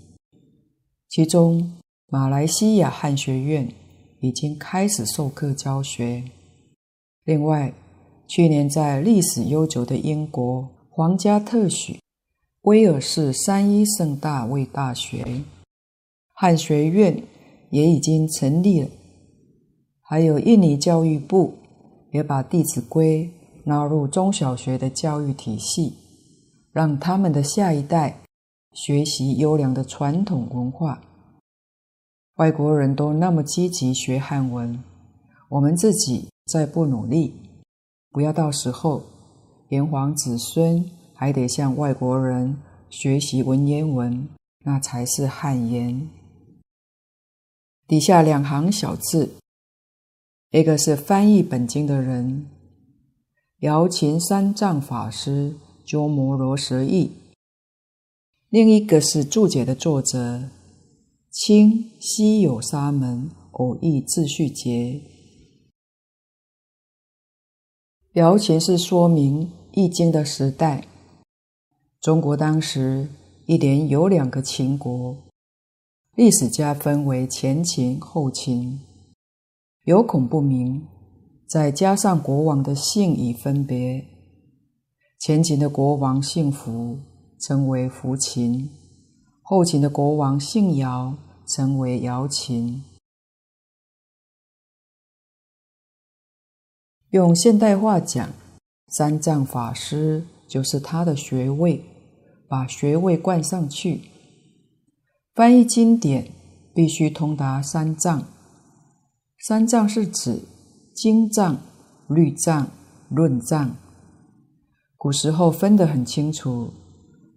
[1.08, 1.72] 其中
[2.08, 3.66] 马来西亚汉学院
[4.20, 6.22] 已经开始授课教学。
[7.24, 7.72] 另外，
[8.26, 11.98] 去年在历史悠久的英国皇家特许。
[12.62, 15.42] 威尔士三一圣大卫大学
[16.34, 17.22] 汉学院
[17.70, 18.88] 也已经成立了，
[20.00, 21.54] 还有印尼教育部
[22.10, 23.24] 也把《弟子规》
[23.64, 25.94] 纳入中小学的教育体系，
[26.72, 28.20] 让他们的下一代
[28.72, 31.00] 学习优良的传统文化。
[32.36, 34.82] 外国人都那么积极学汉文，
[35.48, 37.34] 我们自己再不努力，
[38.10, 39.02] 不要到时候
[39.68, 40.84] 炎黄子孙。
[41.20, 42.56] 还得向外国人
[42.90, 44.28] 学习文言文，
[44.64, 46.08] 那才是汉言。
[47.88, 49.30] 底下两行小字，
[50.50, 52.46] 一个是翻译本经的人，
[53.60, 57.08] 姚琴三藏法师鸠摩罗什译；
[58.50, 60.50] 另一个是注解的作者，
[61.30, 65.00] 清西有沙门偶益智旭杰。
[68.12, 70.86] 姚琴是说明译经的时代。
[72.02, 73.08] 中国当时
[73.46, 75.16] 一连有两个秦国，
[76.18, 78.80] 历史家分为前秦、后秦，
[79.84, 80.84] 有孔不明，
[81.46, 84.04] 再加上国王的姓已分别。
[85.20, 86.98] 前秦的国王姓符，
[87.40, 88.68] 称为符秦；
[89.42, 91.16] 后秦的国王姓姚，
[91.46, 92.82] 称为姚秦。
[97.10, 98.28] 用现代话讲，
[98.88, 100.24] 三藏法师。
[100.48, 101.84] 就是他的学位，
[102.48, 104.00] 把学位冠上去。
[105.38, 106.32] 翻译经典
[106.74, 108.24] 必须通达三藏，
[109.46, 110.40] 三藏是指
[110.92, 111.56] 经藏、
[112.08, 112.68] 律藏、
[113.08, 113.76] 论藏。
[114.96, 116.72] 古时候分得很清楚，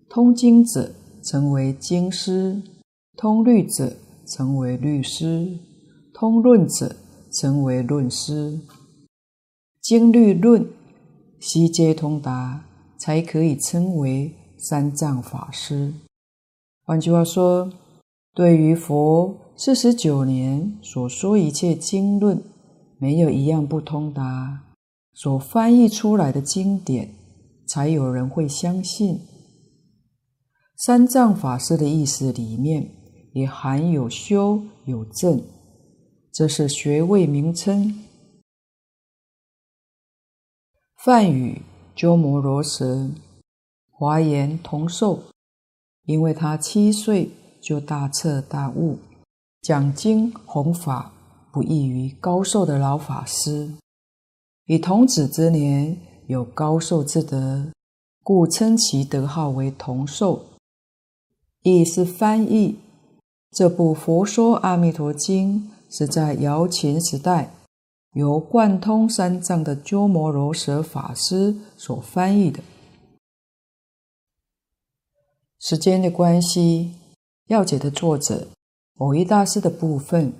[0.10, 0.92] 通经者
[1.24, 2.64] 成为经师，
[3.16, 3.96] 通律者
[4.26, 5.60] 成为律师，
[6.12, 6.96] 通论者
[7.40, 8.60] 成为论师。
[9.80, 10.68] 经律论
[11.40, 12.64] 悉皆通达。
[12.98, 15.92] 才可以称为三藏法师。
[16.84, 17.68] 换句话说，
[18.34, 22.42] 对于佛四十九年所说一切经论，
[22.98, 24.64] 没有一样不通达，
[25.14, 27.14] 所翻译出来的经典，
[27.68, 29.20] 才有人会相信。
[30.76, 32.90] 三藏法师的意思里面
[33.34, 35.44] 也含有修有证，
[36.32, 38.04] 这是学位名称。
[40.96, 41.62] 梵语。
[41.94, 43.14] 鸠摩罗什，
[43.92, 45.24] 华严同寿，
[46.06, 47.30] 因为他七岁
[47.62, 48.98] 就大彻大悟，
[49.62, 51.14] 讲经弘法
[51.52, 53.72] 不异于高寿的老法师。
[54.66, 55.98] 以童子之年
[56.28, 57.72] 有高寿之德，
[58.24, 60.46] 故称其德号为童寿。
[61.62, 62.80] 意是翻译
[63.52, 67.54] 这部《佛说阿弥陀经》，是在姚秦时代。
[68.14, 72.62] 由贯通三藏的鸠摩罗什法师所翻译的。
[75.58, 76.94] 时间的关系，
[77.52, 78.48] 要解的作者
[78.98, 80.32] 某一大师的部分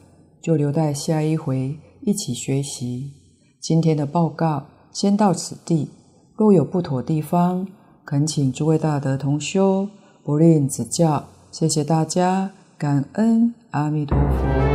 [0.42, 3.12] 就留待下一回一起学习。
[3.60, 5.90] 今天的报告先到此地，
[6.38, 7.68] 若有不妥地方，
[8.06, 9.90] 恳请诸位大德同修
[10.24, 11.26] 不吝指教。
[11.52, 14.71] 谢谢大家，感恩阿弥陀佛。